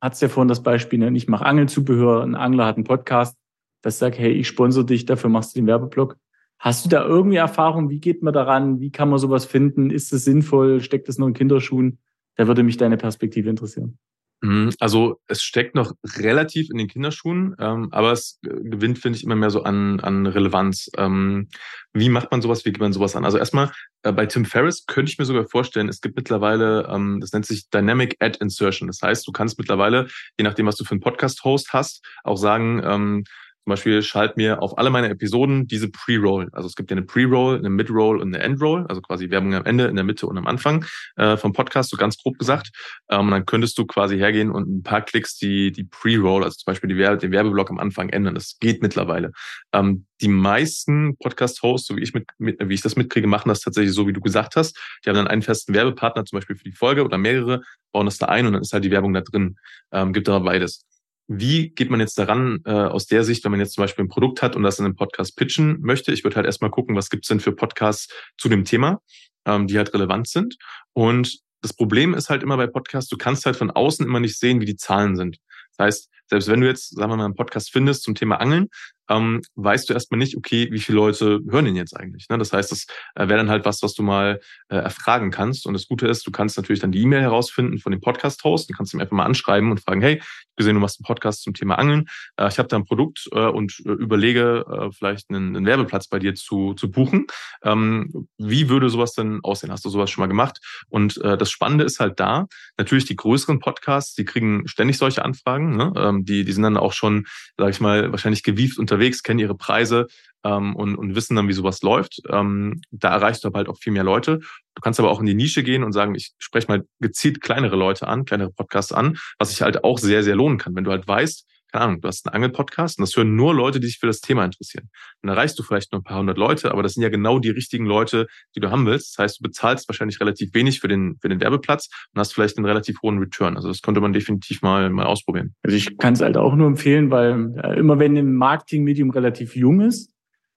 hat 0.00 0.14
es 0.14 0.20
ja 0.20 0.28
vorhin 0.28 0.48
das 0.48 0.62
Beispiel, 0.62 0.98
ne? 0.98 1.16
ich 1.16 1.28
mache 1.28 1.46
Angelzubehör, 1.46 2.22
ein 2.22 2.34
Angler 2.34 2.66
hat 2.66 2.76
einen 2.76 2.84
Podcast, 2.84 3.36
das 3.82 3.98
sagt, 3.98 4.18
hey, 4.18 4.32
ich 4.32 4.46
sponsor 4.48 4.84
dich, 4.84 5.06
dafür 5.06 5.30
machst 5.30 5.54
du 5.54 5.60
den 5.60 5.66
Werbeblock. 5.66 6.16
Hast 6.62 6.84
du 6.84 6.88
da 6.88 7.04
irgendwie 7.04 7.38
Erfahrung? 7.38 7.90
Wie 7.90 7.98
geht 7.98 8.22
man 8.22 8.32
daran? 8.32 8.78
Wie 8.78 8.92
kann 8.92 9.10
man 9.10 9.18
sowas 9.18 9.44
finden? 9.44 9.90
Ist 9.90 10.12
es 10.12 10.24
sinnvoll? 10.24 10.80
Steckt 10.80 11.08
es 11.08 11.18
nur 11.18 11.26
in 11.26 11.34
Kinderschuhen? 11.34 11.98
Da 12.36 12.46
würde 12.46 12.62
mich 12.62 12.76
deine 12.76 12.96
Perspektive 12.96 13.50
interessieren. 13.50 13.98
Mhm, 14.42 14.72
also 14.78 15.20
es 15.26 15.42
steckt 15.42 15.74
noch 15.74 15.92
relativ 16.18 16.70
in 16.70 16.78
den 16.78 16.86
Kinderschuhen, 16.86 17.56
ähm, 17.58 17.88
aber 17.90 18.12
es 18.12 18.38
gewinnt, 18.42 19.00
finde 19.00 19.18
ich, 19.18 19.24
immer 19.24 19.34
mehr 19.34 19.50
so 19.50 19.64
an, 19.64 19.98
an 19.98 20.24
Relevanz. 20.24 20.88
Ähm, 20.96 21.48
wie 21.94 22.08
macht 22.08 22.30
man 22.30 22.42
sowas? 22.42 22.64
Wie 22.64 22.70
geht 22.70 22.80
man 22.80 22.92
sowas 22.92 23.16
an? 23.16 23.24
Also 23.24 23.38
erstmal 23.38 23.72
äh, 24.04 24.12
bei 24.12 24.26
Tim 24.26 24.44
Ferriss 24.44 24.86
könnte 24.86 25.10
ich 25.10 25.18
mir 25.18 25.24
sogar 25.24 25.46
vorstellen, 25.46 25.88
es 25.88 26.00
gibt 26.00 26.14
mittlerweile, 26.14 26.88
ähm, 26.92 27.18
das 27.20 27.32
nennt 27.32 27.44
sich 27.44 27.70
Dynamic 27.70 28.16
Ad 28.20 28.38
Insertion. 28.40 28.86
Das 28.86 29.02
heißt, 29.02 29.26
du 29.26 29.32
kannst 29.32 29.58
mittlerweile, 29.58 30.06
je 30.38 30.44
nachdem, 30.44 30.66
was 30.66 30.76
du 30.76 30.84
für 30.84 30.92
einen 30.92 31.00
Podcast-Host 31.00 31.72
hast, 31.72 32.04
auch 32.22 32.36
sagen, 32.36 32.80
ähm, 32.84 33.24
zum 33.64 33.70
Beispiel 33.70 34.02
schalt 34.02 34.36
mir 34.36 34.60
auf 34.60 34.76
alle 34.76 34.90
meine 34.90 35.08
Episoden 35.08 35.68
diese 35.68 35.88
Pre-Roll. 35.88 36.48
Also 36.52 36.66
es 36.66 36.74
gibt 36.74 36.90
ja 36.90 36.96
eine 36.96 37.06
Pre-Roll, 37.06 37.58
eine 37.58 37.70
Mid-Roll 37.70 38.20
und 38.20 38.34
eine 38.34 38.42
End-Roll, 38.42 38.86
also 38.88 39.00
quasi 39.00 39.30
Werbung 39.30 39.54
am 39.54 39.64
Ende, 39.64 39.84
in 39.84 39.94
der 39.94 40.04
Mitte 40.04 40.26
und 40.26 40.36
am 40.36 40.48
Anfang 40.48 40.84
äh, 41.14 41.36
vom 41.36 41.52
Podcast, 41.52 41.90
so 41.90 41.96
ganz 41.96 42.18
grob 42.18 42.38
gesagt. 42.38 42.70
Ähm, 43.08 43.30
dann 43.30 43.46
könntest 43.46 43.78
du 43.78 43.86
quasi 43.86 44.18
hergehen 44.18 44.50
und 44.50 44.68
ein 44.68 44.82
paar 44.82 45.02
Klicks 45.02 45.36
die, 45.36 45.70
die 45.70 45.84
Pre-Roll, 45.84 46.42
also 46.42 46.56
zum 46.56 46.72
Beispiel 46.72 46.88
die 46.88 46.96
Werbe, 46.96 47.18
den 47.18 47.30
Werbeblock 47.30 47.70
am 47.70 47.78
Anfang 47.78 48.08
ändern. 48.08 48.34
Das 48.34 48.58
geht 48.58 48.82
mittlerweile. 48.82 49.30
Ähm, 49.72 50.06
die 50.20 50.28
meisten 50.28 51.16
Podcast-Hosts, 51.18 51.86
so 51.86 51.96
wie 51.96 52.02
ich, 52.02 52.14
mit, 52.14 52.26
mit, 52.38 52.56
wie 52.60 52.74
ich 52.74 52.82
das 52.82 52.96
mitkriege, 52.96 53.28
machen 53.28 53.48
das 53.48 53.60
tatsächlich 53.60 53.94
so, 53.94 54.08
wie 54.08 54.12
du 54.12 54.20
gesagt 54.20 54.56
hast. 54.56 54.76
Die 55.04 55.08
haben 55.08 55.16
dann 55.16 55.28
einen 55.28 55.42
festen 55.42 55.72
Werbepartner, 55.72 56.24
zum 56.24 56.38
Beispiel 56.38 56.56
für 56.56 56.64
die 56.64 56.72
Folge 56.72 57.04
oder 57.04 57.16
mehrere, 57.16 57.62
bauen 57.92 58.06
das 58.06 58.18
da 58.18 58.26
ein 58.26 58.46
und 58.46 58.54
dann 58.54 58.62
ist 58.62 58.72
halt 58.72 58.84
die 58.84 58.90
Werbung 58.90 59.12
da 59.12 59.20
drin. 59.20 59.56
Ähm, 59.92 60.12
gibt 60.12 60.28
aber 60.28 60.44
beides. 60.44 60.84
Wie 61.28 61.70
geht 61.70 61.90
man 61.90 62.00
jetzt 62.00 62.18
daran 62.18 62.60
äh, 62.64 62.70
aus 62.70 63.06
der 63.06 63.24
Sicht, 63.24 63.44
wenn 63.44 63.52
man 63.52 63.60
jetzt 63.60 63.74
zum 63.74 63.82
Beispiel 63.82 64.04
ein 64.04 64.08
Produkt 64.08 64.42
hat 64.42 64.56
und 64.56 64.62
das 64.62 64.78
in 64.78 64.84
einem 64.84 64.96
Podcast 64.96 65.36
pitchen 65.36 65.80
möchte? 65.80 66.12
Ich 66.12 66.24
würde 66.24 66.36
halt 66.36 66.46
erstmal 66.46 66.70
gucken, 66.70 66.96
was 66.96 67.10
gibt 67.10 67.24
es 67.24 67.28
denn 67.28 67.40
für 67.40 67.52
Podcasts 67.52 68.12
zu 68.38 68.48
dem 68.48 68.64
Thema, 68.64 69.00
ähm, 69.46 69.66
die 69.66 69.76
halt 69.78 69.94
relevant 69.94 70.28
sind. 70.28 70.56
Und 70.92 71.40
das 71.62 71.72
Problem 71.72 72.14
ist 72.14 72.28
halt 72.28 72.42
immer 72.42 72.56
bei 72.56 72.66
Podcasts, 72.66 73.08
du 73.08 73.16
kannst 73.16 73.46
halt 73.46 73.56
von 73.56 73.70
außen 73.70 74.04
immer 74.04 74.20
nicht 74.20 74.38
sehen, 74.38 74.60
wie 74.60 74.66
die 74.66 74.76
Zahlen 74.76 75.16
sind. 75.16 75.38
Das 75.76 75.86
heißt, 75.86 76.10
selbst 76.26 76.48
wenn 76.48 76.60
du 76.60 76.66
jetzt, 76.66 76.94
sagen 76.96 77.10
wir 77.10 77.16
mal, 77.16 77.24
einen 77.24 77.34
Podcast 77.34 77.70
findest 77.72 78.02
zum 78.02 78.14
Thema 78.14 78.40
Angeln, 78.40 78.68
ähm, 79.12 79.42
weißt 79.56 79.88
du 79.88 79.94
erstmal 79.94 80.18
nicht, 80.18 80.36
okay, 80.36 80.68
wie 80.70 80.78
viele 80.78 80.96
Leute 80.96 81.40
hören 81.50 81.64
den 81.64 81.76
jetzt 81.76 81.96
eigentlich. 81.96 82.28
Ne? 82.28 82.38
Das 82.38 82.52
heißt, 82.52 82.70
das 82.70 82.86
äh, 83.14 83.28
wäre 83.28 83.38
dann 83.38 83.50
halt 83.50 83.64
was, 83.64 83.82
was 83.82 83.94
du 83.94 84.02
mal 84.02 84.40
äh, 84.68 84.76
erfragen 84.76 85.30
kannst. 85.30 85.66
Und 85.66 85.74
das 85.74 85.86
Gute 85.86 86.06
ist, 86.06 86.26
du 86.26 86.30
kannst 86.30 86.56
natürlich 86.56 86.80
dann 86.80 86.92
die 86.92 87.02
E-Mail 87.02 87.20
herausfinden 87.20 87.78
von 87.78 87.92
dem 87.92 88.00
Podcast-Host 88.00 88.70
und 88.70 88.76
kannst 88.76 88.94
ihm 88.94 89.00
einfach 89.00 89.16
mal 89.16 89.24
anschreiben 89.24 89.70
und 89.70 89.80
fragen, 89.80 90.00
hey, 90.00 90.16
ich 90.16 90.56
gesehen, 90.56 90.74
du 90.74 90.80
machst 90.80 91.00
einen 91.00 91.06
Podcast 91.06 91.42
zum 91.42 91.54
Thema 91.54 91.78
Angeln. 91.78 92.06
Äh, 92.36 92.48
ich 92.48 92.58
habe 92.58 92.68
da 92.68 92.76
ein 92.76 92.84
Produkt 92.84 93.28
äh, 93.32 93.46
und 93.46 93.82
äh, 93.84 93.90
überlege, 93.90 94.64
äh, 94.70 94.92
vielleicht 94.92 95.30
einen, 95.30 95.56
einen, 95.56 95.66
Werbeplatz 95.66 96.08
bei 96.08 96.18
dir 96.18 96.34
zu, 96.34 96.74
zu 96.74 96.90
buchen. 96.90 97.26
Ähm, 97.62 98.28
wie 98.38 98.68
würde 98.68 98.88
sowas 98.88 99.12
denn 99.14 99.40
aussehen? 99.42 99.72
Hast 99.72 99.84
du 99.84 99.88
sowas 99.88 100.10
schon 100.10 100.22
mal 100.22 100.28
gemacht? 100.28 100.58
Und 100.88 101.20
das 101.22 101.50
Spannende 101.50 101.84
ist 101.84 102.00
halt 102.00 102.20
da, 102.20 102.46
natürlich 102.76 103.04
die 103.04 103.16
größeren 103.16 103.58
Podcasts, 103.58 104.14
die 104.14 104.24
kriegen 104.24 104.66
ständig 104.66 104.98
solche 104.98 105.24
Anfragen. 105.24 105.76
Ne? 105.76 105.92
Ähm, 105.96 106.21
die, 106.24 106.44
die 106.44 106.52
sind 106.52 106.62
dann 106.62 106.76
auch 106.76 106.92
schon, 106.92 107.26
sage 107.56 107.70
ich 107.70 107.80
mal, 107.80 108.10
wahrscheinlich 108.12 108.42
gewieft 108.42 108.78
unterwegs, 108.78 109.22
kennen 109.22 109.40
ihre 109.40 109.56
Preise 109.56 110.06
ähm, 110.44 110.76
und, 110.76 110.96
und 110.96 111.14
wissen 111.14 111.36
dann, 111.36 111.48
wie 111.48 111.52
sowas 111.52 111.82
läuft. 111.82 112.20
Ähm, 112.30 112.80
da 112.90 113.10
erreichst 113.10 113.44
du 113.44 113.48
aber 113.48 113.58
halt 113.58 113.68
auch 113.68 113.78
viel 113.78 113.92
mehr 113.92 114.04
Leute. 114.04 114.40
Du 114.74 114.80
kannst 114.80 114.98
aber 115.00 115.10
auch 115.10 115.20
in 115.20 115.26
die 115.26 115.34
Nische 115.34 115.62
gehen 115.62 115.84
und 115.84 115.92
sagen, 115.92 116.14
ich 116.14 116.32
spreche 116.38 116.68
mal 116.68 116.84
gezielt 117.00 117.40
kleinere 117.40 117.76
Leute 117.76 118.08
an, 118.08 118.24
kleinere 118.24 118.50
Podcasts 118.50 118.92
an, 118.92 119.18
was 119.38 119.50
sich 119.50 119.62
halt 119.62 119.84
auch 119.84 119.98
sehr, 119.98 120.22
sehr 120.22 120.36
lohnen 120.36 120.58
kann. 120.58 120.74
Wenn 120.74 120.84
du 120.84 120.90
halt 120.90 121.06
weißt, 121.06 121.46
keine 121.72 121.84
Ahnung, 121.84 122.00
du 122.02 122.08
hast 122.08 122.26
einen 122.26 122.34
Angelpodcast 122.34 122.98
und 122.98 123.02
das 123.02 123.16
hören 123.16 123.34
nur 123.34 123.54
Leute, 123.54 123.80
die 123.80 123.86
sich 123.86 123.98
für 123.98 124.06
das 124.06 124.20
Thema 124.20 124.44
interessieren. 124.44 124.90
Dann 125.22 125.30
erreichst 125.30 125.58
du 125.58 125.62
vielleicht 125.62 125.90
nur 125.92 126.00
ein 126.00 126.04
paar 126.04 126.18
hundert 126.18 126.36
Leute, 126.36 126.70
aber 126.70 126.82
das 126.82 126.94
sind 126.94 127.02
ja 127.02 127.08
genau 127.08 127.38
die 127.38 127.48
richtigen 127.50 127.86
Leute, 127.86 128.26
die 128.54 128.60
du 128.60 128.70
haben 128.70 128.84
willst. 128.84 129.16
Das 129.16 129.24
heißt, 129.24 129.40
du 129.40 129.42
bezahlst 129.42 129.88
wahrscheinlich 129.88 130.20
relativ 130.20 130.52
wenig 130.54 130.80
für 130.80 130.88
den, 130.88 131.16
für 131.20 131.30
den 131.30 131.40
Werbeplatz 131.40 131.88
und 132.12 132.20
hast 132.20 132.34
vielleicht 132.34 132.58
einen 132.58 132.66
relativ 132.66 133.00
hohen 133.02 133.18
Return. 133.18 133.56
Also 133.56 133.68
das 133.68 133.80
könnte 133.80 134.00
man 134.00 134.12
definitiv 134.12 134.60
mal, 134.60 134.90
mal 134.90 135.06
ausprobieren. 135.06 135.54
Also 135.62 135.76
ich 135.76 135.96
kann 135.96 136.12
es 136.12 136.20
halt 136.20 136.36
auch 136.36 136.54
nur 136.54 136.66
empfehlen, 136.66 137.10
weil 137.10 137.54
äh, 137.62 137.78
immer 137.78 137.98
wenn 137.98 138.16
ein 138.16 138.34
Marketingmedium 138.34 139.10
relativ 139.10 139.56
jung 139.56 139.80
ist, 139.80 140.12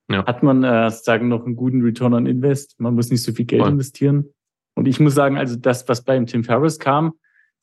ja. 0.09 0.25
hat 0.25 0.43
man 0.43 0.63
äh, 0.63 0.89
sozusagen 0.91 1.29
noch 1.29 1.45
einen 1.45 1.55
guten 1.55 1.81
Return 1.81 2.13
on 2.13 2.25
Invest. 2.25 2.75
Man 2.77 2.93
muss 2.93 3.09
nicht 3.09 3.23
so 3.23 3.31
viel 3.31 3.45
Geld 3.45 3.61
Voll. 3.61 3.71
investieren. 3.71 4.25
Und 4.75 4.87
ich 4.87 4.99
muss 4.99 5.15
sagen, 5.15 5.37
also 5.37 5.55
das, 5.55 5.87
was 5.87 6.03
beim 6.03 6.25
Tim 6.25 6.43
Ferriss 6.43 6.77
kam, 6.77 7.13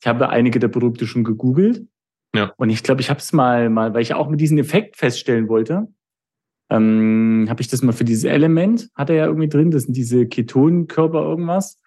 ich 0.01 0.07
habe 0.07 0.29
einige 0.29 0.59
der 0.59 0.69
Produkte 0.69 1.05
schon 1.05 1.23
gegoogelt 1.23 1.85
ja. 2.35 2.51
Und 2.57 2.69
ich 2.69 2.83
glaube, 2.83 3.01
ich 3.01 3.09
habe 3.09 3.19
es 3.19 3.31
mal, 3.33 3.69
mal, 3.69 3.93
weil 3.93 4.01
ich 4.01 4.13
auch 4.13 4.29
mit 4.29 4.39
diesem 4.39 4.57
Effekt 4.57 4.97
feststellen 4.97 5.49
wollte, 5.49 5.87
ähm, 6.69 7.45
habe 7.49 7.61
ich 7.61 7.67
das 7.67 7.83
mal 7.83 7.91
für 7.91 8.03
dieses 8.03 8.23
Element, 8.23 8.89
hat 8.95 9.09
er 9.09 9.15
ja 9.15 9.25
irgendwie 9.25 9.49
drin, 9.49 9.71
das 9.71 9.83
sind 9.83 9.95
diese 9.95 10.27
Ketonkörper 10.27 11.21
irgendwas. 11.21 11.79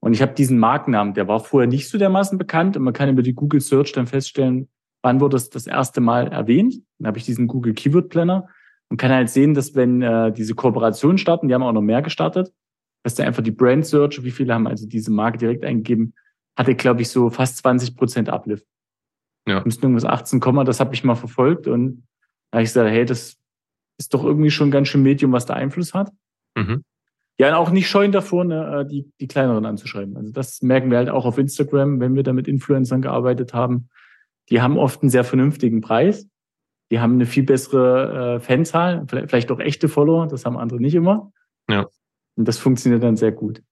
Und 0.00 0.12
ich 0.12 0.20
habe 0.20 0.34
diesen 0.34 0.58
Markennamen, 0.58 1.14
der 1.14 1.26
war 1.26 1.40
vorher 1.40 1.66
nicht 1.66 1.88
so 1.88 1.96
dermaßen 1.96 2.36
bekannt 2.36 2.76
und 2.76 2.82
man 2.82 2.92
kann 2.92 3.08
über 3.08 3.22
die 3.22 3.34
Google 3.34 3.60
Search 3.60 3.92
dann 3.92 4.06
feststellen, 4.06 4.68
wann 5.02 5.20
wurde 5.20 5.36
es 5.36 5.48
das 5.48 5.66
erste 5.66 6.00
Mal 6.00 6.28
erwähnt. 6.28 6.74
Dann 6.98 7.08
habe 7.08 7.18
ich 7.18 7.24
diesen 7.24 7.46
Google 7.46 7.72
Keyword 7.72 8.10
Planner 8.10 8.48
und 8.90 8.98
kann 8.98 9.10
halt 9.10 9.30
sehen, 9.30 9.54
dass 9.54 9.74
wenn 9.74 10.02
äh, 10.02 10.32
diese 10.32 10.54
Kooperationen 10.54 11.18
starten, 11.18 11.48
die 11.48 11.54
haben 11.54 11.62
auch 11.62 11.72
noch 11.72 11.80
mehr 11.80 12.02
gestartet, 12.02 12.52
dass 13.02 13.14
da 13.14 13.24
einfach 13.24 13.42
die 13.42 13.50
Brand 13.52 13.86
Search, 13.86 14.22
wie 14.22 14.30
viele 14.30 14.52
haben 14.52 14.66
also 14.66 14.86
diese 14.86 15.10
Marke 15.10 15.38
direkt 15.38 15.64
eingegeben, 15.64 16.14
hatte, 16.56 16.74
glaube 16.74 17.02
ich, 17.02 17.08
so 17.08 17.30
fast 17.30 17.58
20 17.58 17.96
Prozent 17.96 18.28
Uplift. 18.28 18.66
Ja. 19.46 19.62
Müssten 19.64 19.84
irgendwas 19.84 20.04
18, 20.04 20.40
das 20.64 20.80
habe 20.80 20.94
ich 20.94 21.04
mal 21.04 21.14
verfolgt 21.14 21.66
und 21.66 22.06
da 22.50 22.58
habe 22.58 22.64
ich 22.64 22.70
gesagt, 22.70 22.90
hey, 22.90 23.04
das 23.04 23.36
ist 23.98 24.12
doch 24.12 24.24
irgendwie 24.24 24.50
schon 24.50 24.70
ganz 24.70 24.88
schön 24.88 25.02
Medium, 25.02 25.32
was 25.32 25.46
da 25.46 25.54
Einfluss 25.54 25.94
hat. 25.94 26.10
Mhm. 26.56 26.84
Ja, 27.38 27.56
auch 27.56 27.70
nicht 27.70 27.88
scheuen 27.88 28.12
davor, 28.12 28.44
ne, 28.44 28.80
äh, 28.80 28.88
die, 28.88 29.10
die 29.20 29.28
kleineren 29.28 29.66
anzuschreiben. 29.66 30.16
Also 30.16 30.32
das 30.32 30.62
merken 30.62 30.90
wir 30.90 30.98
halt 30.98 31.10
auch 31.10 31.26
auf 31.26 31.38
Instagram, 31.38 32.00
wenn 32.00 32.14
wir 32.14 32.22
da 32.22 32.32
mit 32.32 32.48
Influencern 32.48 33.02
gearbeitet 33.02 33.52
haben. 33.52 33.88
Die 34.48 34.62
haben 34.62 34.78
oft 34.78 35.02
einen 35.02 35.10
sehr 35.10 35.24
vernünftigen 35.24 35.80
Preis. 35.80 36.28
Die 36.90 37.00
haben 37.00 37.14
eine 37.14 37.26
viel 37.26 37.42
bessere 37.42 38.36
äh, 38.36 38.40
Fanzahl, 38.40 39.04
vielleicht 39.08 39.50
auch 39.50 39.58
echte 39.58 39.88
Follower, 39.88 40.28
das 40.28 40.46
haben 40.46 40.56
andere 40.56 40.80
nicht 40.80 40.94
immer. 40.94 41.32
Ja. 41.68 41.86
Und 42.36 42.46
das 42.46 42.58
funktioniert 42.58 43.02
dann 43.02 43.16
sehr 43.16 43.32
gut. 43.32 43.62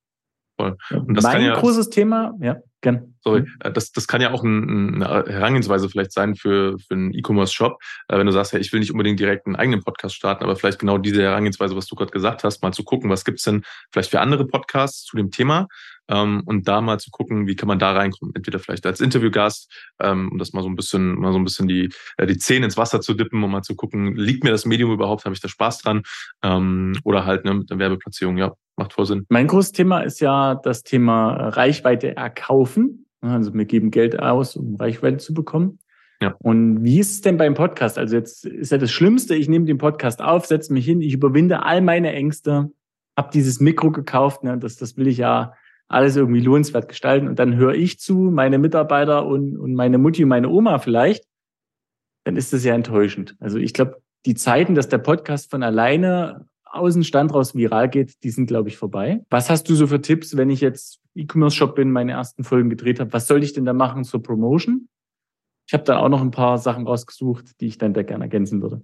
Voll. 0.56 0.76
Und 0.90 1.16
das 1.16 1.24
mein 1.24 1.42
ja, 1.42 1.58
großes 1.58 1.90
Thema, 1.90 2.32
ja, 2.40 2.56
gern. 2.80 3.14
Sorry, 3.24 3.40
mhm. 3.40 3.48
äh, 3.60 3.72
das, 3.72 3.90
das 3.90 4.06
kann 4.06 4.20
ja 4.20 4.32
auch 4.32 4.44
ein, 4.44 5.02
eine 5.02 5.24
Herangehensweise 5.26 5.88
vielleicht 5.88 6.12
sein 6.12 6.36
für, 6.36 6.78
für 6.78 6.94
einen 6.94 7.12
E-Commerce-Shop, 7.12 7.78
äh, 8.08 8.18
wenn 8.18 8.26
du 8.26 8.32
sagst, 8.32 8.52
hey, 8.52 8.60
ich 8.60 8.72
will 8.72 8.78
nicht 8.78 8.92
unbedingt 8.92 9.18
direkt 9.18 9.46
einen 9.46 9.56
eigenen 9.56 9.82
Podcast 9.82 10.14
starten, 10.14 10.44
aber 10.44 10.54
vielleicht 10.54 10.78
genau 10.78 10.98
diese 10.98 11.22
Herangehensweise, 11.22 11.74
was 11.74 11.86
du 11.86 11.96
gerade 11.96 12.12
gesagt 12.12 12.44
hast, 12.44 12.62
mal 12.62 12.72
zu 12.72 12.84
gucken, 12.84 13.10
was 13.10 13.24
gibt's 13.24 13.42
denn 13.42 13.62
vielleicht 13.92 14.10
für 14.10 14.20
andere 14.20 14.46
Podcasts 14.46 15.02
zu 15.02 15.16
dem 15.16 15.32
Thema 15.32 15.66
ähm, 16.08 16.42
und 16.44 16.68
da 16.68 16.80
mal 16.80 17.00
zu 17.00 17.10
gucken, 17.10 17.46
wie 17.48 17.56
kann 17.56 17.66
man 17.66 17.78
da 17.78 17.92
reinkommen. 17.92 18.34
Entweder 18.36 18.58
vielleicht 18.60 18.86
als 18.86 19.00
Interviewgast, 19.00 19.72
ähm, 20.00 20.28
um 20.30 20.38
das 20.38 20.52
mal 20.52 20.62
so 20.62 20.68
ein 20.68 20.76
bisschen, 20.76 21.18
mal 21.18 21.32
so 21.32 21.38
ein 21.38 21.44
bisschen 21.44 21.66
die, 21.66 21.90
äh, 22.16 22.26
die 22.26 22.38
Zähne 22.38 22.66
ins 22.66 22.76
Wasser 22.76 23.00
zu 23.00 23.14
dippen, 23.14 23.42
um 23.42 23.50
mal 23.50 23.62
zu 23.62 23.74
gucken, 23.74 24.14
liegt 24.14 24.44
mir 24.44 24.50
das 24.50 24.66
Medium 24.66 24.92
überhaupt, 24.92 25.24
habe 25.24 25.34
ich 25.34 25.40
da 25.40 25.48
Spaß 25.48 25.78
dran? 25.78 26.02
Ähm, 26.42 26.96
oder 27.02 27.24
halt 27.24 27.44
ne, 27.44 27.54
mit 27.54 27.70
einer 27.70 27.80
Werbeplatzierung, 27.80 28.36
ja, 28.36 28.52
macht 28.76 28.92
voll 28.92 29.06
Sinn. 29.06 29.26
Mein 29.28 29.46
großes 29.46 29.72
Thema 29.72 30.00
ist 30.00 30.20
ja 30.20 30.54
das 30.54 30.82
Thema 30.82 31.48
Reichweite 31.48 32.16
erkaufen. 32.16 33.06
Also 33.20 33.54
wir 33.54 33.64
geben 33.64 33.90
Geld 33.90 34.18
aus, 34.18 34.56
um 34.56 34.76
Reichweite 34.76 35.18
zu 35.18 35.32
bekommen. 35.32 35.78
Ja. 36.20 36.34
Und 36.38 36.84
wie 36.84 37.00
ist 37.00 37.10
es 37.10 37.20
denn 37.20 37.36
beim 37.36 37.54
Podcast? 37.54 37.98
Also 37.98 38.16
jetzt 38.16 38.44
ist 38.46 38.72
ja 38.72 38.78
das 38.78 38.90
Schlimmste, 38.90 39.34
ich 39.34 39.48
nehme 39.48 39.64
den 39.64 39.78
Podcast 39.78 40.22
auf, 40.22 40.46
setze 40.46 40.72
mich 40.72 40.84
hin, 40.84 41.00
ich 41.00 41.14
überwinde 41.14 41.64
all 41.64 41.80
meine 41.80 42.12
Ängste, 42.12 42.70
habe 43.16 43.30
dieses 43.32 43.60
Mikro 43.60 43.90
gekauft, 43.90 44.42
ne, 44.42 44.58
das, 44.58 44.76
das 44.76 44.96
will 44.96 45.06
ich 45.06 45.18
ja 45.18 45.54
alles 45.88 46.16
irgendwie 46.16 46.40
lohnenswert 46.40 46.88
gestalten. 46.88 47.28
Und 47.28 47.38
dann 47.38 47.56
höre 47.56 47.74
ich 47.74 47.98
zu, 47.98 48.14
meine 48.14 48.58
Mitarbeiter 48.58 49.26
und, 49.26 49.58
und 49.58 49.74
meine 49.74 49.98
Mutti 49.98 50.22
und 50.22 50.30
meine 50.30 50.48
Oma 50.48 50.78
vielleicht, 50.78 51.24
dann 52.24 52.36
ist 52.36 52.52
das 52.52 52.64
ja 52.64 52.74
enttäuschend. 52.74 53.36
Also 53.38 53.58
ich 53.58 53.74
glaube, 53.74 54.00
die 54.24 54.34
Zeiten, 54.34 54.74
dass 54.74 54.88
der 54.88 54.98
Podcast 54.98 55.50
von 55.50 55.62
alleine 55.62 56.46
aus 56.74 56.94
dem 56.94 57.04
Stand 57.04 57.32
raus 57.32 57.54
viral 57.54 57.88
geht, 57.88 58.22
die 58.22 58.30
sind, 58.30 58.46
glaube 58.46 58.68
ich, 58.68 58.76
vorbei. 58.76 59.24
Was 59.30 59.50
hast 59.50 59.68
du 59.68 59.74
so 59.74 59.86
für 59.86 60.00
Tipps, 60.00 60.36
wenn 60.36 60.50
ich 60.50 60.60
jetzt 60.60 61.00
E-Commerce-Shop 61.14 61.74
bin, 61.74 61.90
meine 61.90 62.12
ersten 62.12 62.44
Folgen 62.44 62.70
gedreht 62.70 63.00
habe? 63.00 63.12
Was 63.12 63.26
soll 63.26 63.42
ich 63.42 63.52
denn 63.52 63.64
da 63.64 63.72
machen 63.72 64.04
zur 64.04 64.22
Promotion? 64.22 64.88
Ich 65.66 65.72
habe 65.72 65.84
dann 65.84 65.96
auch 65.96 66.08
noch 66.08 66.20
ein 66.20 66.30
paar 66.30 66.58
Sachen 66.58 66.86
rausgesucht, 66.86 67.60
die 67.60 67.66
ich 67.66 67.78
dann 67.78 67.94
da 67.94 68.02
gerne 68.02 68.24
ergänzen 68.24 68.60
würde. 68.60 68.82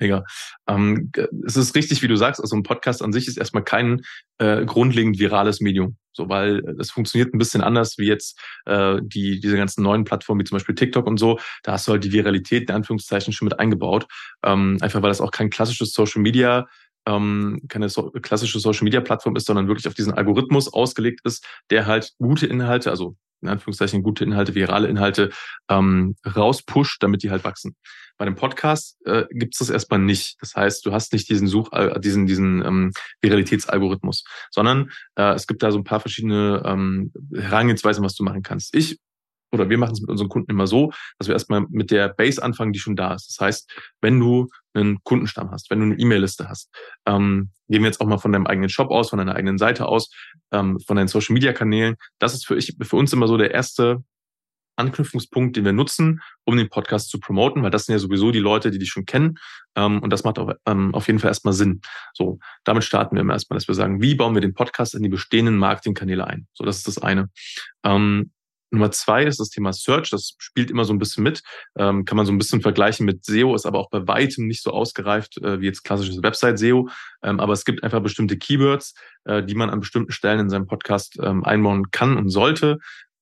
Mega. 0.00 0.24
Ähm, 0.66 1.12
es 1.44 1.56
ist 1.56 1.74
richtig, 1.74 2.02
wie 2.02 2.08
du 2.08 2.16
sagst, 2.16 2.40
also 2.40 2.56
ein 2.56 2.62
Podcast 2.62 3.02
an 3.02 3.12
sich 3.12 3.28
ist 3.28 3.36
erstmal 3.36 3.64
kein 3.64 4.00
äh, 4.38 4.64
grundlegend 4.64 5.18
virales 5.18 5.60
Medium. 5.60 5.96
So, 6.12 6.28
weil 6.28 6.64
es 6.80 6.90
funktioniert 6.90 7.34
ein 7.34 7.38
bisschen 7.38 7.60
anders 7.60 7.98
wie 7.98 8.06
jetzt 8.06 8.40
äh, 8.64 8.96
die, 9.02 9.40
diese 9.40 9.56
ganzen 9.56 9.82
neuen 9.82 10.04
Plattformen, 10.04 10.40
wie 10.40 10.44
zum 10.44 10.56
Beispiel 10.56 10.74
TikTok 10.74 11.06
und 11.06 11.18
so. 11.18 11.38
Da 11.62 11.72
hast 11.72 11.86
du 11.86 11.92
halt 11.92 12.02
die 12.02 12.12
Viralität 12.12 12.70
in 12.70 12.74
Anführungszeichen 12.74 13.34
schon 13.34 13.46
mit 13.46 13.60
eingebaut. 13.60 14.06
Ähm, 14.42 14.78
einfach 14.80 15.02
weil 15.02 15.10
das 15.10 15.20
auch 15.20 15.32
kein 15.32 15.50
klassisches 15.50 15.92
Social 15.92 16.22
Media 16.22 16.66
ähm, 17.06 17.60
keine 17.68 17.88
so, 17.88 18.10
klassische 18.10 18.60
Social 18.60 18.84
Media 18.84 19.00
Plattform 19.00 19.36
ist, 19.36 19.46
sondern 19.46 19.68
wirklich 19.68 19.88
auf 19.88 19.94
diesen 19.94 20.12
Algorithmus 20.12 20.72
ausgelegt 20.72 21.20
ist, 21.24 21.46
der 21.70 21.86
halt 21.86 22.12
gute 22.18 22.46
Inhalte, 22.46 22.90
also 22.90 23.16
in 23.42 23.48
Anführungszeichen 23.48 24.02
gute 24.02 24.24
Inhalte, 24.24 24.54
virale 24.54 24.88
Inhalte 24.88 25.30
ähm, 25.68 26.16
rauspusht, 26.26 27.02
damit 27.02 27.22
die 27.22 27.30
halt 27.30 27.44
wachsen. 27.44 27.74
Bei 28.18 28.26
dem 28.26 28.34
Podcast 28.34 28.98
äh, 29.06 29.24
gibt 29.30 29.54
es 29.54 29.60
das 29.60 29.70
erstmal 29.70 29.98
nicht. 29.98 30.36
Das 30.42 30.54
heißt, 30.54 30.84
du 30.84 30.92
hast 30.92 31.12
nicht 31.14 31.28
diesen 31.30 31.46
Such, 31.46 31.72
äh, 31.72 31.98
diesen 32.00 32.26
diesen 32.26 32.62
ähm, 32.64 32.92
Viralitätsalgorithmus, 33.22 34.24
sondern 34.50 34.90
äh, 35.16 35.32
es 35.32 35.46
gibt 35.46 35.62
da 35.62 35.72
so 35.72 35.78
ein 35.78 35.84
paar 35.84 36.00
verschiedene 36.00 36.62
ähm, 36.66 37.12
Herangehensweisen, 37.34 38.04
was 38.04 38.14
du 38.14 38.24
machen 38.24 38.42
kannst. 38.42 38.74
Ich 38.74 38.98
oder 39.52 39.68
wir 39.68 39.78
machen 39.78 39.92
es 39.92 40.00
mit 40.00 40.10
unseren 40.10 40.28
Kunden 40.28 40.50
immer 40.50 40.66
so, 40.66 40.92
dass 41.18 41.28
wir 41.28 41.34
erstmal 41.34 41.62
mit 41.70 41.90
der 41.90 42.08
Base 42.08 42.42
anfangen, 42.42 42.72
die 42.72 42.78
schon 42.78 42.96
da 42.96 43.14
ist. 43.14 43.28
Das 43.28 43.44
heißt, 43.44 43.72
wenn 44.00 44.20
du 44.20 44.48
einen 44.72 45.02
Kundenstamm 45.02 45.50
hast, 45.50 45.70
wenn 45.70 45.80
du 45.80 45.86
eine 45.86 45.98
E-Mail-Liste 45.98 46.48
hast, 46.48 46.70
ähm, 47.06 47.50
gehen 47.68 47.82
wir 47.82 47.88
jetzt 47.88 48.00
auch 48.00 48.06
mal 48.06 48.18
von 48.18 48.32
deinem 48.32 48.46
eigenen 48.46 48.68
Shop 48.68 48.90
aus, 48.90 49.10
von 49.10 49.18
deiner 49.18 49.34
eigenen 49.34 49.58
Seite 49.58 49.86
aus, 49.86 50.10
ähm, 50.52 50.78
von 50.80 50.96
deinen 50.96 51.08
Social-Media-Kanälen. 51.08 51.96
Das 52.18 52.34
ist 52.34 52.46
für, 52.46 52.56
ich, 52.56 52.76
für 52.80 52.96
uns 52.96 53.12
immer 53.12 53.26
so 53.26 53.36
der 53.36 53.50
erste 53.52 54.04
Anknüpfungspunkt, 54.76 55.56
den 55.56 55.64
wir 55.64 55.72
nutzen, 55.72 56.20
um 56.44 56.56
den 56.56 56.68
Podcast 56.68 57.10
zu 57.10 57.20
promoten, 57.20 57.62
weil 57.62 57.70
das 57.70 57.86
sind 57.86 57.92
ja 57.92 57.98
sowieso 57.98 58.30
die 58.30 58.38
Leute, 58.38 58.70
die 58.70 58.78
dich 58.78 58.88
schon 58.88 59.04
kennen. 59.04 59.36
Ähm, 59.76 60.00
und 60.00 60.10
das 60.10 60.24
macht 60.24 60.38
auch, 60.38 60.52
ähm, 60.66 60.94
auf 60.94 61.06
jeden 61.06 61.18
Fall 61.18 61.28
erstmal 61.28 61.54
Sinn. 61.54 61.80
So, 62.14 62.38
damit 62.64 62.84
starten 62.84 63.14
wir 63.14 63.20
immer 63.20 63.34
erstmal, 63.34 63.58
dass 63.58 63.68
wir 63.68 63.74
sagen, 63.74 64.00
wie 64.00 64.14
bauen 64.14 64.34
wir 64.34 64.40
den 64.40 64.54
Podcast 64.54 64.94
in 64.94 65.02
die 65.02 65.08
bestehenden 65.08 65.58
Marketingkanäle 65.58 66.26
ein? 66.26 66.46
So, 66.54 66.64
das 66.64 66.78
ist 66.78 66.88
das 66.88 66.98
eine. 66.98 67.28
Ähm, 67.84 68.32
Nummer 68.70 68.90
zwei 68.90 69.24
ist 69.24 69.40
das 69.40 69.48
Thema 69.48 69.72
Search. 69.72 70.10
Das 70.10 70.34
spielt 70.38 70.70
immer 70.70 70.84
so 70.84 70.92
ein 70.92 70.98
bisschen 70.98 71.24
mit. 71.24 71.42
Ähm, 71.76 72.04
kann 72.04 72.16
man 72.16 72.26
so 72.26 72.32
ein 72.32 72.38
bisschen 72.38 72.60
vergleichen 72.60 73.06
mit 73.06 73.24
SEO, 73.24 73.54
ist 73.54 73.66
aber 73.66 73.78
auch 73.78 73.90
bei 73.90 74.06
weitem 74.06 74.46
nicht 74.46 74.62
so 74.62 74.70
ausgereift 74.70 75.38
äh, 75.38 75.60
wie 75.60 75.66
jetzt 75.66 75.82
klassisches 75.82 76.22
Website-SEO. 76.22 76.88
Ähm, 77.22 77.40
aber 77.40 77.52
es 77.52 77.64
gibt 77.64 77.82
einfach 77.82 78.00
bestimmte 78.00 78.36
Keywords, 78.36 78.94
äh, 79.24 79.42
die 79.42 79.54
man 79.54 79.70
an 79.70 79.80
bestimmten 79.80 80.12
Stellen 80.12 80.40
in 80.40 80.50
seinem 80.50 80.66
Podcast 80.66 81.18
ähm, 81.22 81.44
einbauen 81.44 81.90
kann 81.90 82.16
und 82.16 82.28
sollte 82.28 82.78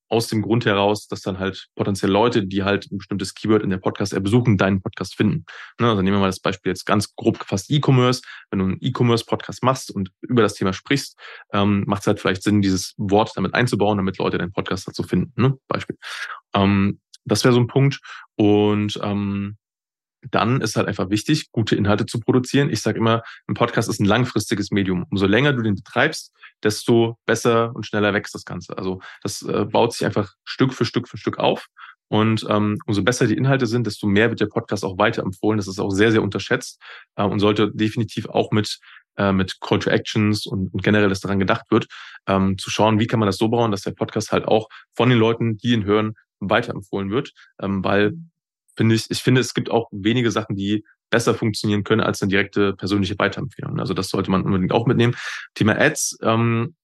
aus 0.09 0.27
dem 0.27 0.41
Grund 0.41 0.65
heraus, 0.65 1.07
dass 1.07 1.21
dann 1.21 1.39
halt 1.39 1.67
potenziell 1.75 2.11
Leute, 2.11 2.45
die 2.45 2.63
halt 2.63 2.91
ein 2.91 2.97
bestimmtes 2.97 3.33
Keyword 3.33 3.63
in 3.63 3.69
der 3.69 3.77
Podcast-App 3.77 4.23
besuchen, 4.23 4.57
deinen 4.57 4.81
Podcast 4.81 5.15
finden. 5.15 5.45
Ne, 5.79 5.89
also 5.89 6.01
nehmen 6.01 6.17
wir 6.17 6.21
mal 6.21 6.27
das 6.27 6.39
Beispiel 6.39 6.71
jetzt 6.71 6.85
ganz 6.85 7.15
grob 7.15 7.39
gefasst 7.39 7.69
E-Commerce. 7.69 8.21
Wenn 8.49 8.59
du 8.59 8.65
einen 8.65 8.77
E-Commerce-Podcast 8.81 9.63
machst 9.63 9.91
und 9.91 10.11
über 10.21 10.41
das 10.41 10.55
Thema 10.55 10.73
sprichst, 10.73 11.17
ähm, 11.53 11.83
macht 11.87 12.01
es 12.01 12.07
halt 12.07 12.19
vielleicht 12.19 12.43
Sinn, 12.43 12.61
dieses 12.61 12.93
Wort 12.97 13.31
damit 13.35 13.53
einzubauen, 13.53 13.97
damit 13.97 14.17
Leute 14.17 14.37
deinen 14.37 14.53
Podcast 14.53 14.87
dazu 14.87 15.03
finden. 15.03 15.31
Ne? 15.41 15.57
Beispiel. 15.67 15.97
Ähm, 16.53 16.99
das 17.25 17.43
wäre 17.43 17.53
so 17.53 17.59
ein 17.59 17.67
Punkt. 17.67 17.99
Und 18.35 18.99
ähm, 19.03 19.57
dann 20.29 20.61
ist 20.61 20.75
halt 20.75 20.87
einfach 20.87 21.09
wichtig, 21.09 21.51
gute 21.51 21.75
Inhalte 21.75 22.05
zu 22.05 22.19
produzieren. 22.19 22.69
Ich 22.69 22.81
sage 22.81 22.97
immer, 22.97 23.23
ein 23.47 23.53
Podcast 23.53 23.89
ist 23.89 23.99
ein 23.99 24.05
langfristiges 24.05 24.71
Medium. 24.71 25.05
Umso 25.09 25.25
länger 25.25 25.53
du 25.53 25.61
den 25.61 25.75
betreibst, 25.75 26.33
desto 26.63 27.17
besser 27.25 27.75
und 27.75 27.85
schneller 27.85 28.13
wächst 28.13 28.35
das 28.35 28.45
Ganze. 28.45 28.77
Also 28.77 29.01
das 29.21 29.41
äh, 29.41 29.65
baut 29.65 29.93
sich 29.93 30.05
einfach 30.05 30.33
Stück 30.43 30.73
für 30.73 30.85
Stück 30.85 31.07
für 31.07 31.17
Stück 31.17 31.37
auf. 31.37 31.67
Und 32.09 32.45
ähm, 32.49 32.79
umso 32.87 33.03
besser 33.03 33.27
die 33.27 33.37
Inhalte 33.37 33.67
sind, 33.67 33.85
desto 33.85 34.07
mehr 34.07 34.29
wird 34.29 34.41
der 34.41 34.47
Podcast 34.47 34.83
auch 34.83 34.97
weiterempfohlen. 34.97 35.57
Das 35.57 35.67
ist 35.67 35.79
auch 35.79 35.91
sehr, 35.91 36.11
sehr 36.11 36.23
unterschätzt 36.23 36.81
äh, 37.15 37.23
und 37.23 37.39
sollte 37.39 37.71
definitiv 37.71 38.27
auch 38.27 38.51
mit 38.51 38.79
äh, 39.15 39.31
mit 39.31 39.59
Call 39.61 39.79
to 39.79 39.89
Actions 39.89 40.45
und, 40.45 40.73
und 40.73 40.83
generell, 40.83 41.09
dass 41.09 41.19
daran 41.19 41.39
gedacht 41.39 41.65
wird, 41.69 41.87
ähm, 42.25 42.57
zu 42.57 42.69
schauen, 42.69 42.99
wie 42.99 43.07
kann 43.07 43.19
man 43.19 43.27
das 43.27 43.37
so 43.37 43.49
bauen, 43.49 43.71
dass 43.71 43.81
der 43.81 43.91
Podcast 43.91 44.31
halt 44.31 44.47
auch 44.47 44.69
von 44.95 45.09
den 45.09 45.19
Leuten, 45.19 45.57
die 45.57 45.73
ihn 45.73 45.83
hören, 45.83 46.15
weiterempfohlen 46.39 47.11
wird, 47.11 47.33
ähm, 47.61 47.83
weil 47.83 48.13
finde 48.75 48.95
ich, 48.95 49.05
ich 49.09 49.19
finde, 49.19 49.41
es 49.41 49.53
gibt 49.53 49.69
auch 49.69 49.87
wenige 49.91 50.31
Sachen, 50.31 50.55
die 50.55 50.85
besser 51.09 51.33
funktionieren 51.33 51.83
können 51.83 52.01
als 52.01 52.21
eine 52.21 52.29
direkte 52.29 52.73
persönliche 52.73 53.17
Weiterempfehlung. 53.17 53.79
Also 53.79 53.93
das 53.93 54.09
sollte 54.09 54.31
man 54.31 54.43
unbedingt 54.43 54.71
auch 54.71 54.85
mitnehmen. 54.85 55.15
Thema 55.55 55.79
Ads 55.79 56.19
ähm, 56.21 56.75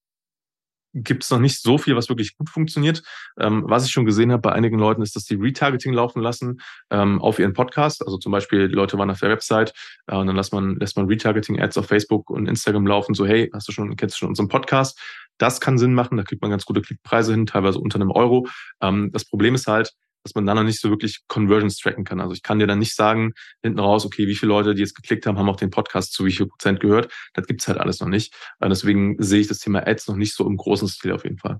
gibt 0.96 1.24
es 1.24 1.30
noch 1.30 1.38
nicht 1.38 1.60
so 1.60 1.76
viel, 1.78 1.94
was 1.94 2.08
wirklich 2.08 2.36
gut 2.36 2.48
funktioniert. 2.48 3.02
Ähm, 3.38 3.64
was 3.66 3.84
ich 3.84 3.92
schon 3.92 4.06
gesehen 4.06 4.32
habe 4.32 4.42
bei 4.42 4.52
einigen 4.52 4.78
Leuten, 4.78 5.02
ist, 5.02 5.14
dass 5.14 5.24
die 5.24 5.34
Retargeting 5.34 5.92
laufen 5.92 6.22
lassen 6.22 6.60
ähm, 6.90 7.20
auf 7.20 7.38
ihren 7.38 7.52
Podcast. 7.52 8.02
Also 8.04 8.16
zum 8.16 8.32
Beispiel, 8.32 8.68
die 8.68 8.74
Leute 8.74 8.98
waren 8.98 9.10
auf 9.10 9.20
der 9.20 9.28
Website 9.28 9.74
äh, 10.06 10.16
und 10.16 10.26
dann 10.26 10.36
lässt 10.36 10.52
man, 10.52 10.76
lässt 10.76 10.96
man 10.96 11.06
Retargeting-Ads 11.06 11.76
auf 11.76 11.86
Facebook 11.86 12.30
und 12.30 12.48
Instagram 12.48 12.86
laufen, 12.86 13.14
so 13.14 13.26
hey, 13.26 13.50
hast 13.52 13.68
du 13.68 13.72
schon, 13.72 13.94
kennst 13.96 14.16
du 14.16 14.18
schon 14.20 14.30
unseren 14.30 14.48
Podcast? 14.48 14.98
Das 15.38 15.60
kann 15.60 15.76
Sinn 15.76 15.92
machen, 15.92 16.16
da 16.16 16.22
kriegt 16.22 16.40
man 16.40 16.50
ganz 16.50 16.64
gute 16.64 16.80
Klickpreise 16.80 17.32
hin, 17.32 17.44
teilweise 17.44 17.78
unter 17.78 17.96
einem 17.96 18.10
Euro. 18.10 18.48
Ähm, 18.80 19.10
das 19.12 19.26
Problem 19.26 19.54
ist 19.54 19.66
halt, 19.66 19.92
dass 20.26 20.34
man 20.34 20.44
dann 20.44 20.56
noch 20.56 20.64
nicht 20.64 20.80
so 20.80 20.90
wirklich 20.90 21.20
Conversions 21.28 21.78
tracken 21.78 22.02
kann. 22.02 22.20
Also 22.20 22.34
ich 22.34 22.42
kann 22.42 22.58
dir 22.58 22.66
dann 22.66 22.80
nicht 22.80 22.96
sagen, 22.96 23.32
hinten 23.62 23.78
raus, 23.78 24.04
okay, 24.04 24.26
wie 24.26 24.34
viele 24.34 24.48
Leute, 24.48 24.74
die 24.74 24.80
jetzt 24.80 24.96
geklickt 24.96 25.24
haben, 25.24 25.38
haben 25.38 25.48
auch 25.48 25.56
den 25.56 25.70
Podcast 25.70 26.12
zu 26.12 26.24
wie 26.24 26.32
viel 26.32 26.46
Prozent 26.46 26.80
gehört. 26.80 27.12
Das 27.34 27.46
gibt's 27.46 27.68
halt 27.68 27.78
alles 27.78 28.00
noch 28.00 28.08
nicht. 28.08 28.34
Deswegen 28.60 29.14
sehe 29.22 29.40
ich 29.40 29.46
das 29.46 29.60
Thema 29.60 29.86
Ads 29.86 30.08
noch 30.08 30.16
nicht 30.16 30.34
so 30.34 30.44
im 30.44 30.56
großen 30.56 30.88
Stil 30.88 31.12
auf 31.12 31.22
jeden 31.22 31.38
Fall. 31.38 31.54